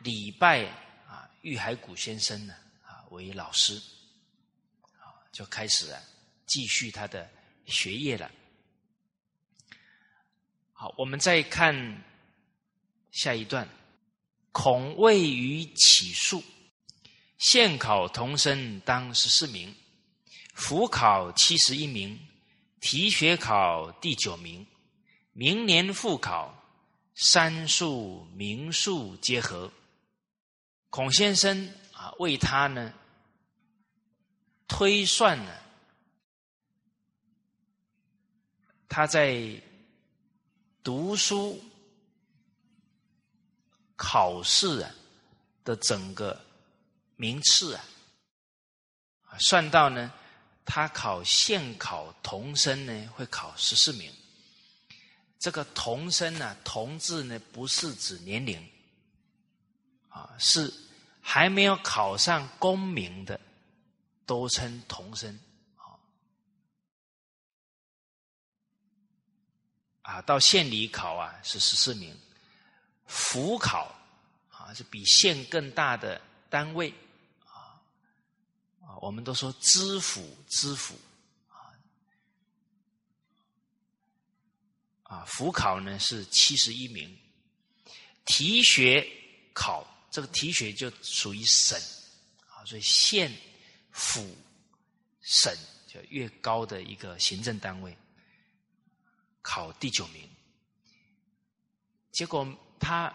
[0.00, 0.66] 礼拜
[1.08, 2.54] 啊玉海谷先生呢
[2.84, 3.74] 啊为老师
[4.98, 6.02] 啊就开始啊
[6.46, 7.28] 继续他的
[7.64, 8.30] 学业了。
[10.74, 12.04] 好，我们再看
[13.12, 13.66] 下一段。
[14.52, 16.42] 孔未于起诉，
[17.40, 19.74] 现考童生当十四名，
[20.54, 22.20] 辅考七十一名，
[22.80, 24.64] 提学考第九名。
[25.32, 26.54] 明年复考，
[27.14, 29.72] 三数名数结合。
[30.90, 32.92] 孔先生啊，为他呢
[34.68, 35.62] 推算了，
[38.88, 39.60] 他在。
[40.82, 41.62] 读书、
[43.96, 44.90] 考试啊
[45.62, 46.42] 的整个
[47.20, 47.84] 名次啊，
[49.38, 50.10] 算到呢，
[50.64, 54.10] 他考县考童生呢会考十四名。
[55.38, 58.66] 这个童生呢，童字呢不是指年龄，
[60.08, 60.72] 啊，是
[61.20, 63.38] 还没有考上功名的，
[64.24, 65.38] 都称童生。
[70.00, 72.18] 啊，到县里考啊是十四名，
[73.06, 73.94] 府考
[74.50, 76.18] 啊是比县更大的
[76.48, 76.92] 单位，
[79.00, 80.94] 我们都说知府知府。
[81.48, 81.74] 啊
[85.02, 87.18] 啊，府考呢是七十一名，
[88.24, 89.04] 提学
[89.52, 91.76] 考这个提学就属于省。
[92.48, 93.34] 啊，所以县
[93.90, 94.36] 府
[95.22, 95.52] 省
[95.88, 97.96] 就越高的一个行政单位。
[99.42, 100.28] 考第九名，
[102.12, 102.46] 结果
[102.78, 103.12] 他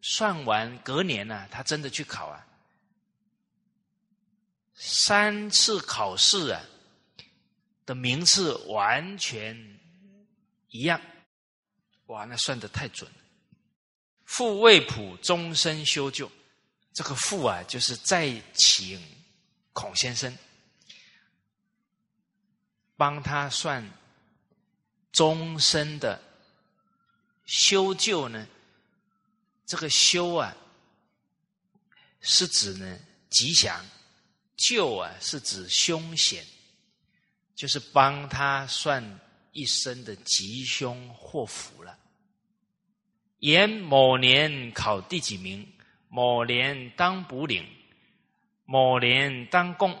[0.00, 2.46] 算完隔年呢，他真的去考啊，
[4.82, 6.64] 三次考试啊
[7.84, 9.78] 的名次完全
[10.68, 10.98] 一样，
[12.06, 13.18] 哇，那算的太准了。
[14.24, 16.32] 复未普终身修旧，
[16.94, 18.98] 这个复啊，就是再请
[19.74, 20.34] 孔先生
[22.96, 23.86] 帮他算。
[25.12, 26.22] 终身的
[27.44, 28.46] 修旧呢？
[29.66, 30.56] 这个修啊，
[32.20, 32.96] 是指呢
[33.28, 33.84] 吉祥；
[34.60, 36.44] 救啊，是指凶险，
[37.56, 39.02] 就是帮他算
[39.52, 41.96] 一生的吉凶祸福了。
[43.38, 45.66] 言某年考第几名？
[46.10, 47.66] 某年当补领，
[48.66, 49.98] 某年当贡，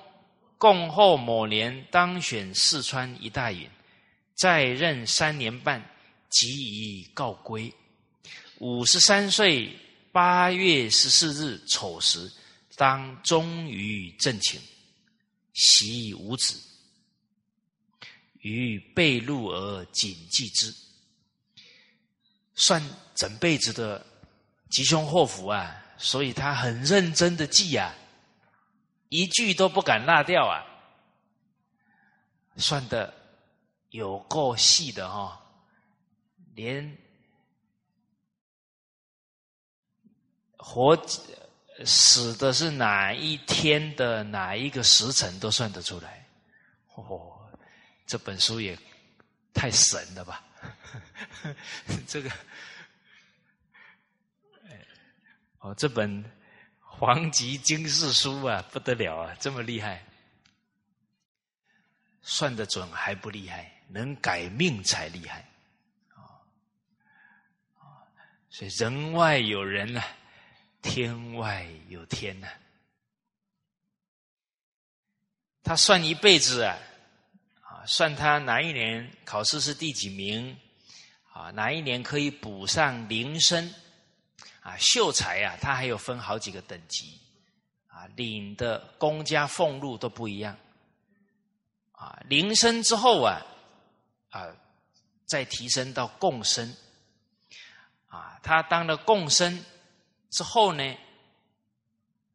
[0.58, 3.66] 贡后某年当选四川一大尹。
[4.34, 5.82] 在任三年半，
[6.28, 7.72] 即已告归。
[8.58, 9.74] 五十三岁
[10.12, 12.30] 八月十四日丑时，
[12.80, 14.58] 当终于正寝，
[15.52, 16.58] 习五子，
[18.38, 20.74] 于被禄而谨记之。
[22.54, 22.82] 算
[23.14, 24.06] 整辈子的
[24.70, 27.94] 吉凶祸福啊，所以他很认真的记啊，
[29.10, 30.64] 一句都不敢落掉啊，
[32.56, 33.14] 算的。
[33.90, 35.44] 有够细的哈，
[36.54, 36.96] 连
[40.56, 40.96] 活
[41.84, 46.26] 死的是哪一天的哪一个时辰都算得出来。
[46.94, 47.50] 哦，
[48.06, 48.78] 这本书也
[49.54, 50.44] 太神了吧！
[52.06, 52.30] 这个，
[55.60, 56.24] 哦，这本
[56.80, 60.04] 黄极经世书啊，不得了啊，这么厉害，
[62.20, 63.72] 算得准还不厉害。
[63.92, 65.44] 能改命才厉害，
[68.48, 70.00] 所以人外有人呐，
[70.82, 72.48] 天外有天呐。
[75.62, 76.78] 他算一辈子啊，
[77.62, 80.58] 啊，算他哪一年考试是第几名，
[81.32, 83.74] 啊，哪一年可以补上铃声，
[84.62, 87.20] 啊，秀才啊，他还有分好几个等级，
[87.86, 90.58] 啊，领的公家俸禄都不一样，
[91.92, 93.40] 啊，铃声之后啊。
[94.30, 94.46] 啊，
[95.26, 96.76] 再提升到贡生，
[98.06, 99.64] 啊，他当了贡生
[100.30, 100.96] 之后呢，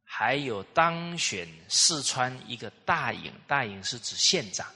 [0.04, 4.68] 还有当选四川一个大营，大营是指县长，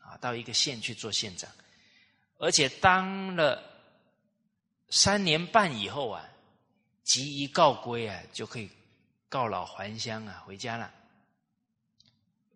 [0.00, 1.50] 啊，到一个县去做县长，
[2.38, 3.62] 而且当了
[4.90, 6.28] 三年半以后啊，
[7.02, 8.70] 即一告归啊，就可以
[9.28, 10.92] 告老还乡啊，回家了，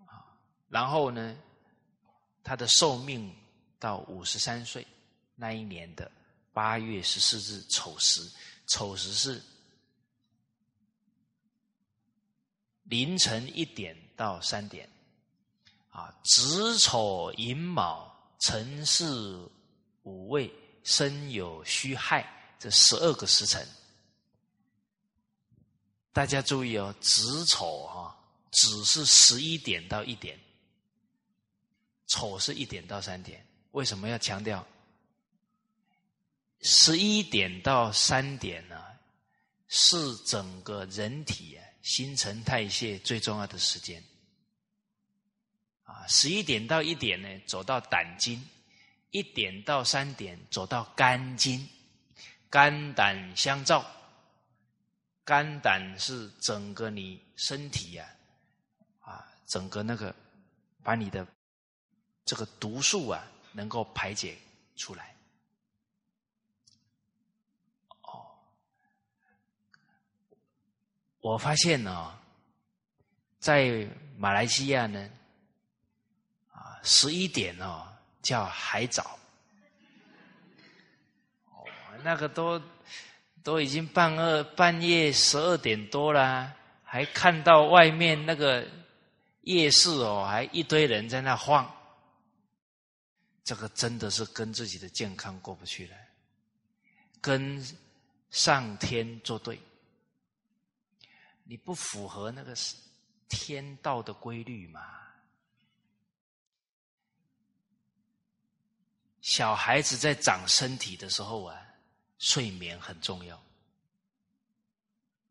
[0.06, 0.36] 啊，
[0.68, 1.36] 然后呢，
[2.44, 3.34] 他的寿命。
[3.80, 4.86] 到五十三岁
[5.34, 6.12] 那一年的
[6.52, 8.20] 八月十四日丑时，
[8.66, 9.42] 丑时是
[12.91, 14.87] 凌晨一点到三点，
[15.91, 19.49] 啊，子丑寅卯辰巳
[20.03, 20.53] 午未
[20.83, 22.27] 申酉戌亥
[22.59, 23.65] 这十二个时辰，
[26.12, 28.19] 大家注意哦，子丑啊，
[28.51, 30.37] 子是十一点到一点，
[32.09, 34.67] 丑是一点到三点，为什么要强调？
[36.62, 38.85] 十一点到三点呢，
[39.69, 44.02] 是整个人体新陈代谢最重要的时间。
[45.82, 48.39] 啊，十一点到一点呢，走到胆经；
[49.11, 51.69] 一点到三点，走到肝经。
[52.48, 53.89] 肝胆相照，
[55.24, 58.09] 肝胆是整个你身体呀，
[58.98, 60.15] 啊，整个那个
[60.82, 61.27] 把你的
[62.24, 64.36] 这个毒素啊，能够排解
[64.74, 65.15] 出来。
[71.20, 72.18] 我发现呢，
[73.38, 73.86] 在
[74.16, 75.10] 马来西亚呢，
[76.51, 77.86] 啊，十一点哦
[78.22, 79.18] 叫海早，
[81.44, 81.64] 哦，
[82.02, 82.60] 那个都
[83.42, 88.66] 都已经半二半夜十二点多了，还看到外面那个
[89.42, 91.70] 夜市哦，还一堆人在那晃，
[93.44, 95.97] 这个真的是跟自己的健康过不去了，
[97.20, 97.62] 跟
[98.30, 99.60] 上天作对。
[101.51, 102.55] 你不符合那个
[103.28, 104.81] 天道的规律嘛？
[109.20, 111.60] 小孩子在长身体的时候啊，
[112.20, 113.43] 睡眠很重要。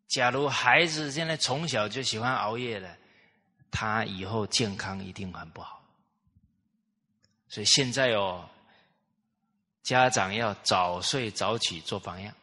[0.09, 2.97] 假如孩子现在从小就喜欢熬夜了，
[3.71, 5.81] 他以后健康一定很不好。
[7.47, 8.49] 所以现在哦，
[9.83, 12.35] 家长要早睡早起做榜样。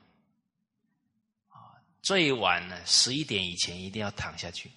[2.07, 4.71] 最晚呢，十一点以前一定要躺下去。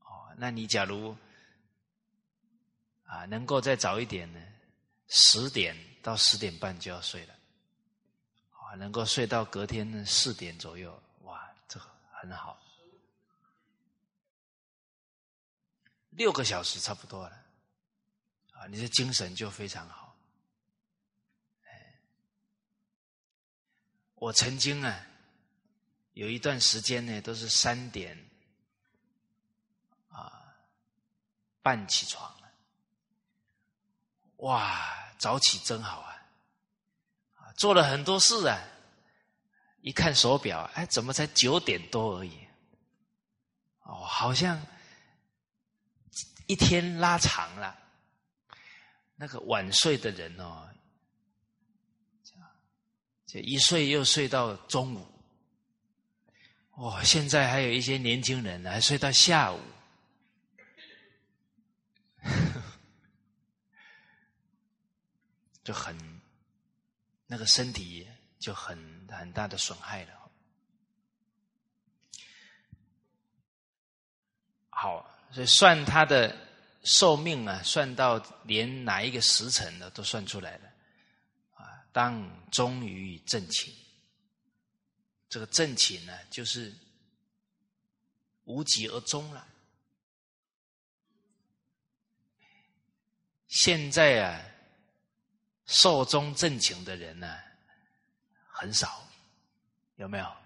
[0.00, 1.16] 哦，那你假如
[3.04, 4.42] 啊，能够再早一点呢，
[5.06, 7.34] 十点到十点半就要睡了。
[8.50, 12.60] 啊，能够睡到隔天呢四点左右，哇，这个很好，
[16.10, 17.36] 六个小时差不多了。
[18.50, 20.16] 啊，你的精神就非常好。
[21.62, 21.94] 哎，
[24.16, 25.06] 我曾经啊。
[26.14, 28.16] 有一段时间呢，都是三点
[30.08, 30.56] 啊
[31.60, 32.34] 半起床，
[34.36, 36.22] 哇，早起真好啊！
[37.34, 38.58] 啊，做了很多事啊，
[39.80, 42.46] 一看手表，哎，怎么才九点多而已？
[43.82, 44.60] 哦，好像
[46.46, 47.78] 一天拉长了。
[49.16, 50.68] 那个晚睡的人哦，
[53.26, 55.13] 就一睡又睡到中午。
[56.76, 59.60] 哦，现在还有一些年轻人还睡到下午，
[65.62, 65.96] 就很
[67.26, 68.04] 那个身体
[68.40, 70.10] 就很很大的损害了。
[74.70, 76.36] 好，所以算他的
[76.82, 80.68] 寿命啊，算到连哪一个时辰呢都算出来了
[81.54, 81.86] 啊。
[81.92, 83.72] 当终于正寝。
[85.34, 86.72] 这个正寝呢，就是
[88.44, 89.44] 无疾而终了。
[93.48, 94.40] 现在啊，
[95.66, 97.36] 寿终正寝的人呢，
[98.46, 99.04] 很少，
[99.96, 100.36] 有没有？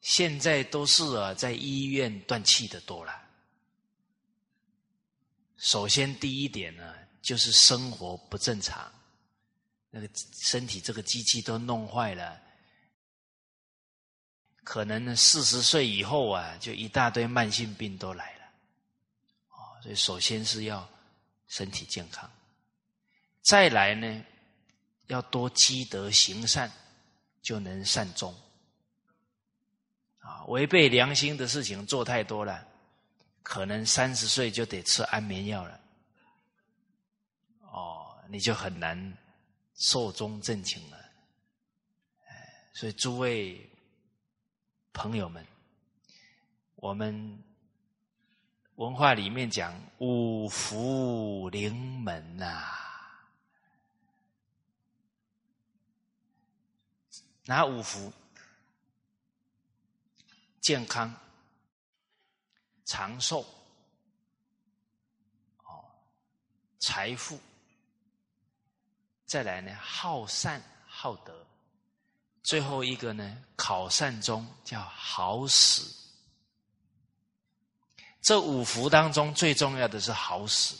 [0.00, 3.28] 现在都是啊，在医院断气的多了。
[5.56, 8.92] 首先第一点呢，就是生活不正常，
[9.90, 12.47] 那个身体这个机器都弄坏了。
[14.70, 18.44] 可能呢，四十岁以后啊，就一大堆慢性病都来了，
[19.48, 20.86] 哦，所以首先是要
[21.46, 22.30] 身体健康，
[23.40, 24.24] 再来呢，
[25.06, 26.70] 要多积德行善，
[27.40, 28.34] 就能善终。
[30.18, 32.62] 啊，违背良心的事情做太多了，
[33.42, 35.80] 可能三十岁就得吃安眠药了，
[37.62, 39.16] 哦，你就很难
[39.76, 40.98] 寿终正寝了。
[42.26, 43.66] 哎，所以诸位。
[44.98, 45.46] 朋友们，
[46.74, 47.40] 我们
[48.74, 52.64] 文化里面讲五福临门呐，
[57.44, 58.12] 哪五福？
[60.60, 61.14] 健康、
[62.84, 63.46] 长寿、
[65.62, 65.84] 哦，
[66.80, 67.38] 财富，
[69.24, 70.60] 再来呢，好善。
[70.90, 71.46] 好德，
[72.48, 75.94] 最后一个呢，考善终叫好死。
[78.22, 80.74] 这五福当中最重要的是好死，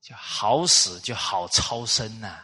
[0.00, 2.38] 就好死就好超生呐，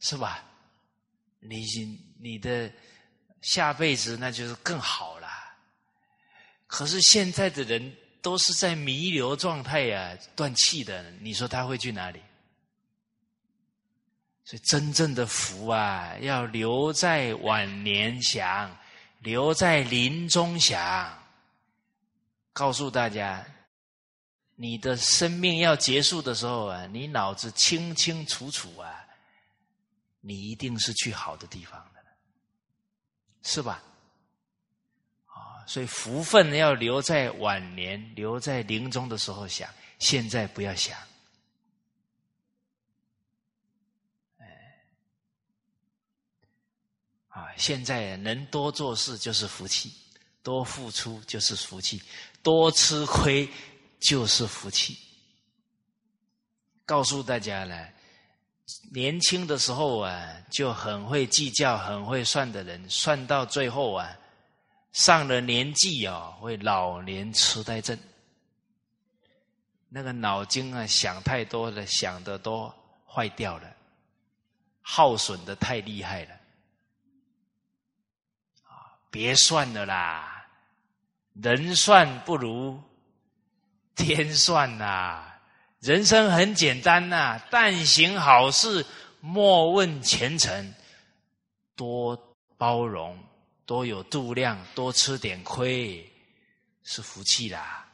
[0.00, 0.42] 是吧？
[1.38, 1.64] 你
[2.18, 2.68] 你的
[3.42, 5.28] 下辈子那就是更好了。
[6.66, 12.20] 可是现在的人都是在弥留状态呀，断气的，你说他会去哪里？
[14.44, 18.76] 所以真正的福啊，要留在晚年享，
[19.20, 21.18] 留在临终享。
[22.52, 23.44] 告诉大家，
[24.54, 29.04] 你的生命要结束的时候啊，你脑子清清楚楚啊，
[30.20, 32.00] 你一定是去好的地方的，
[33.42, 33.82] 是吧？
[35.24, 39.68] 啊，所以福分要留在晚年，留在临终的时候想，
[39.98, 40.96] 现在不要想。
[47.34, 49.92] 啊，现在能多做事就是福气，
[50.40, 52.00] 多付出就是福气，
[52.44, 53.48] 多吃亏
[53.98, 54.96] 就是福气。
[56.86, 57.88] 告诉大家呢，
[58.92, 64.16] 年轻的时候啊，就很会计较、很会算的人，算到最后啊，
[64.92, 67.98] 上了年纪啊，会老年痴呆症。
[69.88, 72.72] 那个脑筋啊，想太多了，想的都
[73.12, 73.74] 坏掉了，
[74.82, 76.43] 耗损的太厉害了。
[79.14, 80.44] 别算了啦，
[81.34, 82.82] 人算不如
[83.94, 85.24] 天算呐。
[85.78, 88.84] 人生很简单呐，但行好事，
[89.20, 90.74] 莫问前程。
[91.76, 93.16] 多包容，
[93.64, 96.12] 多有度量，多吃点亏，
[96.82, 97.86] 是福气啦。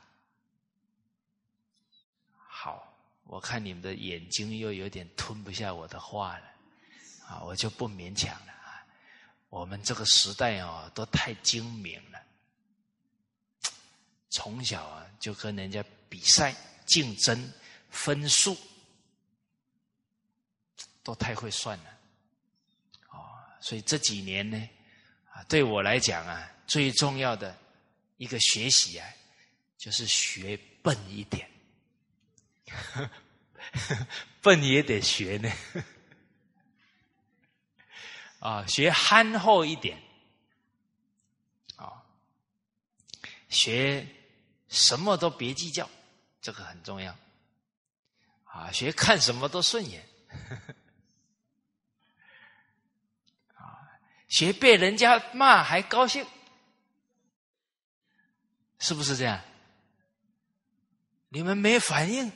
[2.34, 2.82] 好，
[3.24, 6.44] 我看你们的眼睛又有点吞不下我的话了，
[7.28, 8.54] 啊，我就不勉强了。
[9.50, 12.18] 我们这个时代哦，都太精明了。
[14.30, 16.54] 从小啊，就跟人家比赛、
[16.86, 17.52] 竞争、
[17.90, 18.56] 分数，
[21.02, 21.98] 都太会算了。
[23.08, 23.18] 哦，
[23.60, 24.68] 所以这几年呢，
[25.32, 27.58] 啊，对我来讲啊，最重要的
[28.18, 29.08] 一个学习啊，
[29.76, 31.50] 就是学笨一点。
[34.40, 35.50] 笨也得学呢。
[38.40, 40.02] 啊，学憨厚一点，
[41.76, 42.02] 啊，
[43.48, 44.06] 学
[44.68, 45.88] 什么都别计较，
[46.40, 47.16] 这个很重要。
[48.44, 50.04] 啊，学看什么都顺眼，
[53.54, 53.88] 啊，
[54.28, 56.26] 学被人家骂还高兴，
[58.80, 59.40] 是不是这样？
[61.28, 62.32] 你们没反应？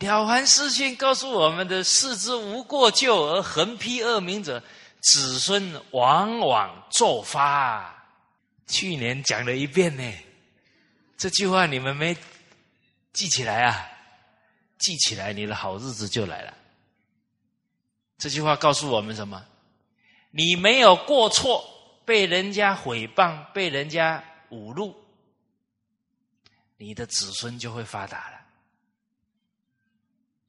[0.00, 4.62] 了凡四训告诉我们的：世之无过咎而横批恶名者，
[5.00, 7.94] 子孙往往作发。
[8.66, 10.12] 去年讲了一遍呢，
[11.18, 12.16] 这句话你们没
[13.12, 13.86] 记起来啊？
[14.78, 16.54] 记起来，你的好日子就来了。
[18.16, 19.44] 这句话告诉我们什么？
[20.30, 21.62] 你没有过错，
[22.06, 24.94] 被人家毁谤，被人家侮辱，
[26.78, 28.39] 你的子孙就会发达了。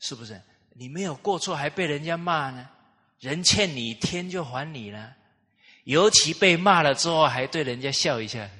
[0.01, 0.41] 是不是？
[0.73, 2.69] 你没有过错，还被人家骂呢？
[3.19, 5.15] 人欠你，天就还你了。
[5.83, 8.49] 尤其被骂了之后，还对人家笑一下。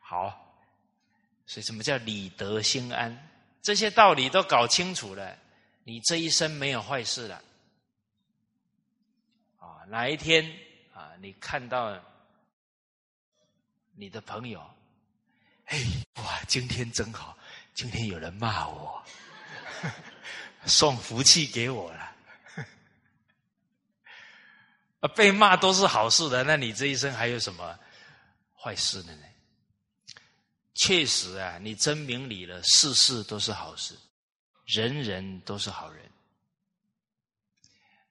[0.00, 0.56] 好，
[1.46, 3.28] 所以什么叫理得心安？
[3.62, 5.38] 这些道理都搞清楚了，
[5.84, 7.42] 你这一生没有坏事了。
[9.58, 10.44] 啊，哪一天
[10.94, 11.96] 啊，你看到
[13.94, 14.60] 你的朋友？
[15.68, 15.84] 哎，
[16.16, 16.40] 哇！
[16.46, 17.36] 今天真好，
[17.74, 19.04] 今天有人骂我，
[20.66, 22.16] 送福气给我了。
[25.14, 27.78] 被骂都是好事的，那你这一生还有什么
[28.56, 29.22] 坏事的呢？
[30.74, 33.94] 确实啊，你真明理了，事事都是好事，
[34.64, 36.02] 人人都是好人。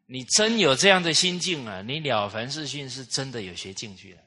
[0.06, 4.22] 你真有这样的心境啊，你了凡四训是真的有学进去了。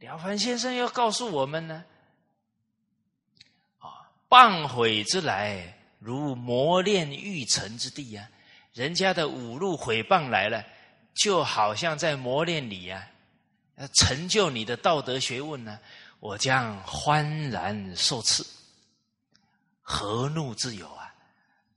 [0.00, 1.84] 了凡先生要告诉我们呢，
[3.78, 8.26] 啊，谤毁之来，如磨练玉成之地啊！
[8.72, 10.64] 人家的五路毁谤来了，
[11.12, 13.06] 就好像在磨练你呀，
[13.92, 15.78] 成就你的道德学问呢。
[16.18, 18.46] 我将欢然受赐，
[19.82, 21.14] 何怒之有啊？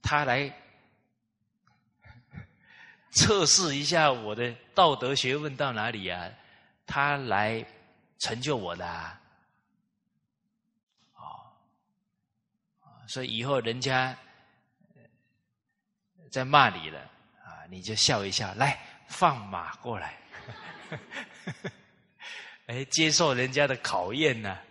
[0.00, 0.50] 他来
[3.10, 6.30] 测试一下我的道德学问到哪里呀？
[6.86, 7.62] 他来。
[8.18, 9.20] 成就我的啊！
[11.14, 11.52] 哦，
[13.06, 14.16] 所以以后人家
[16.30, 17.00] 在骂你了
[17.44, 18.78] 啊，你就笑一笑，来
[19.08, 20.18] 放马过来，
[22.66, 24.64] 哎，接受人家的考验呢、啊。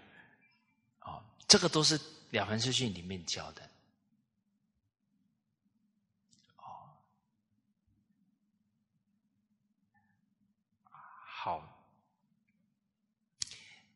[1.02, 2.00] 哦，这个都是
[2.32, 3.70] 《了凡四训》里面教的。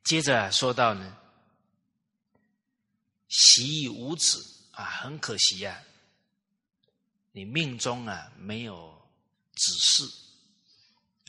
[0.08, 1.18] 接着说到呢。
[3.28, 5.84] 习以无子啊，很可惜呀！
[7.34, 8.98] 你命中啊没有
[9.54, 10.10] 子嗣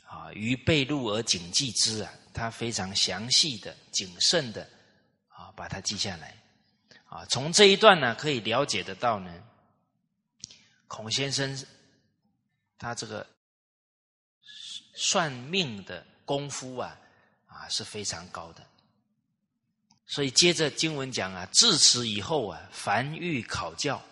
[0.05, 4.63] 啊，于被录而谨记之啊，他非常详细的、谨慎的
[5.27, 6.41] 啊，把它记下来
[7.03, 7.25] 啊。
[7.25, 9.43] 从这一段呢，可以了解得到呢，
[10.87, 11.67] 孔先生
[12.77, 13.27] 他这个
[14.95, 16.97] 算命的功夫啊
[17.45, 18.65] 啊是非常高的。
[20.11, 24.03] 所以接着经文讲啊，自此以后啊，凡欲考教，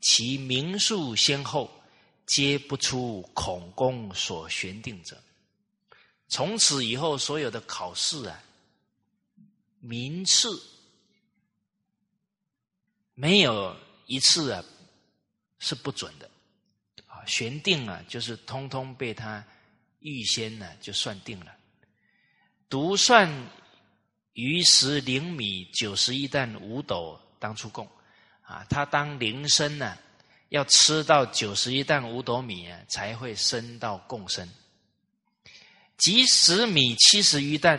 [0.00, 1.70] 其名数先后，
[2.24, 5.22] 皆不出孔公所选定者。
[6.28, 8.42] 从此以后，所有的考试啊，
[9.78, 10.48] 名次
[13.12, 13.76] 没有
[14.06, 14.64] 一次啊
[15.58, 16.30] 是不准的
[17.06, 19.44] 啊，选定啊，就是通通被他
[19.98, 21.54] 预先呢就算定了，
[22.70, 23.30] 独算。
[24.34, 27.86] 于时灵米九十一担五斗当初供，
[28.42, 29.96] 啊，他当灵生呢，
[30.48, 34.48] 要吃到九十一担五斗米啊，才会升到贡生。
[35.98, 37.78] 即十米七十余担，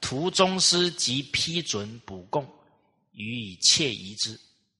[0.00, 2.44] 途中师即批准补供，
[3.12, 4.38] 予以切疑之。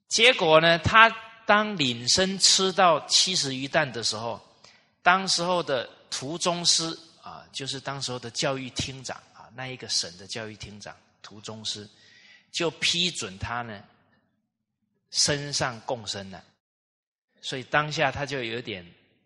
[0.09, 1.09] 结果呢，他
[1.47, 4.41] 当领生吃到七十余担的时候，
[5.03, 10.95] 当时候的途中师啊，就是当时候的教育厅长啊，那一个省的教育厅长。
[11.23, 11.89] 途中师
[12.51, 13.83] 就批准他呢，
[15.11, 16.43] 身上共生了，
[17.41, 18.85] 所以当下他就有点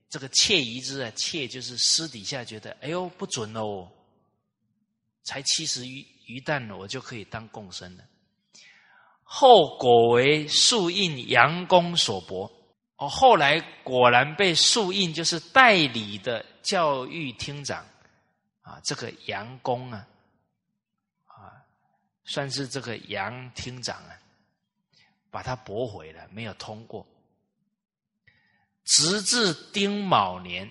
[0.09, 3.91] 这个窃疑之啊，窃就是私底下觉得，哎呦不准哦，
[5.25, 8.05] 才七十余余担我就可以当共生了。
[9.23, 12.51] 后果为树印杨公所驳，
[12.97, 17.85] 哦，后来果然被树印就是代理的教育厅长
[18.63, 20.07] 啊，这个杨公啊。
[22.29, 24.19] 算是这个杨厅长啊，
[25.31, 27.07] 把他驳回了，没有通过。
[28.85, 30.69] 直至丁卯年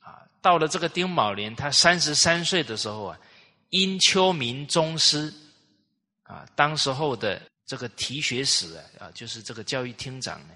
[0.00, 3.20] 啊，到了这个丁卯年，他三十三岁的时候啊，
[3.70, 5.32] 殷秋明宗师
[6.24, 10.54] 啊，当时候的这个提学使啊，就是这个教育厅长呢，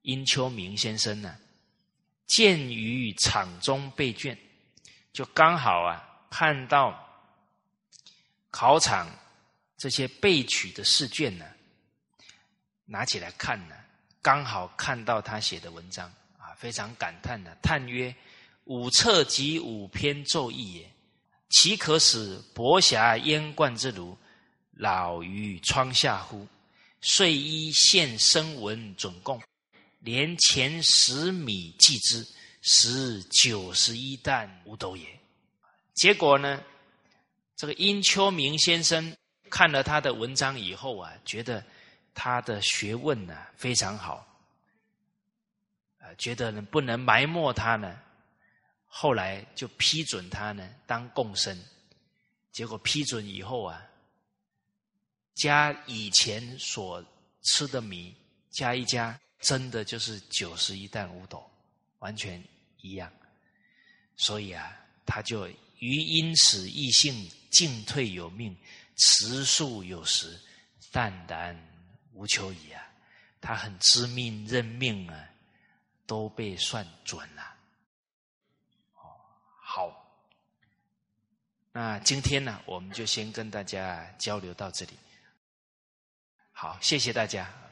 [0.00, 1.36] 殷秋明先生呢，
[2.26, 4.36] 见于场中备卷，
[5.12, 6.98] 就刚好啊，看到
[8.50, 9.06] 考场。
[9.76, 11.44] 这些备取的试卷呢，
[12.86, 13.74] 拿起来看呢，
[14.22, 18.14] 刚好看到他写的文章啊，非常感叹的，叹曰
[18.64, 20.90] ：“五策及五篇奏议也，
[21.50, 24.16] 岂可使薄霞烟冠之炉，
[24.72, 26.46] 老于窗下乎？”
[27.02, 29.40] 遂依现生文准供，
[30.00, 32.26] 连前十米计之，
[32.62, 35.06] 十九十一担五斗也。
[35.94, 36.64] 结果呢，
[37.54, 39.14] 这个殷秋明先生。
[39.56, 41.64] 看了他的文章以后啊，觉得
[42.12, 44.16] 他的学问呢非常好，
[45.98, 47.98] 啊，觉得呢不能埋没他呢，
[48.84, 51.58] 后来就批准他呢当共生。
[52.52, 53.82] 结果批准以后啊，
[55.34, 57.02] 加以前所
[57.44, 58.14] 吃的米
[58.50, 61.50] 加一加，真的就是九十一担五斗，
[62.00, 62.44] 完全
[62.82, 63.10] 一样。
[64.18, 64.76] 所以啊，
[65.06, 68.54] 他就于因此异性进退有命。
[68.96, 70.40] 持数有时，
[70.90, 71.56] 淡然
[72.12, 72.82] 无求矣啊！
[73.40, 75.28] 他很知命认命啊，
[76.06, 77.42] 都被算准了。
[78.94, 79.20] 哦，
[79.60, 80.08] 好，
[81.72, 84.92] 那今天呢，我们就先跟大家交流到这里。
[86.52, 87.65] 好，谢谢大家。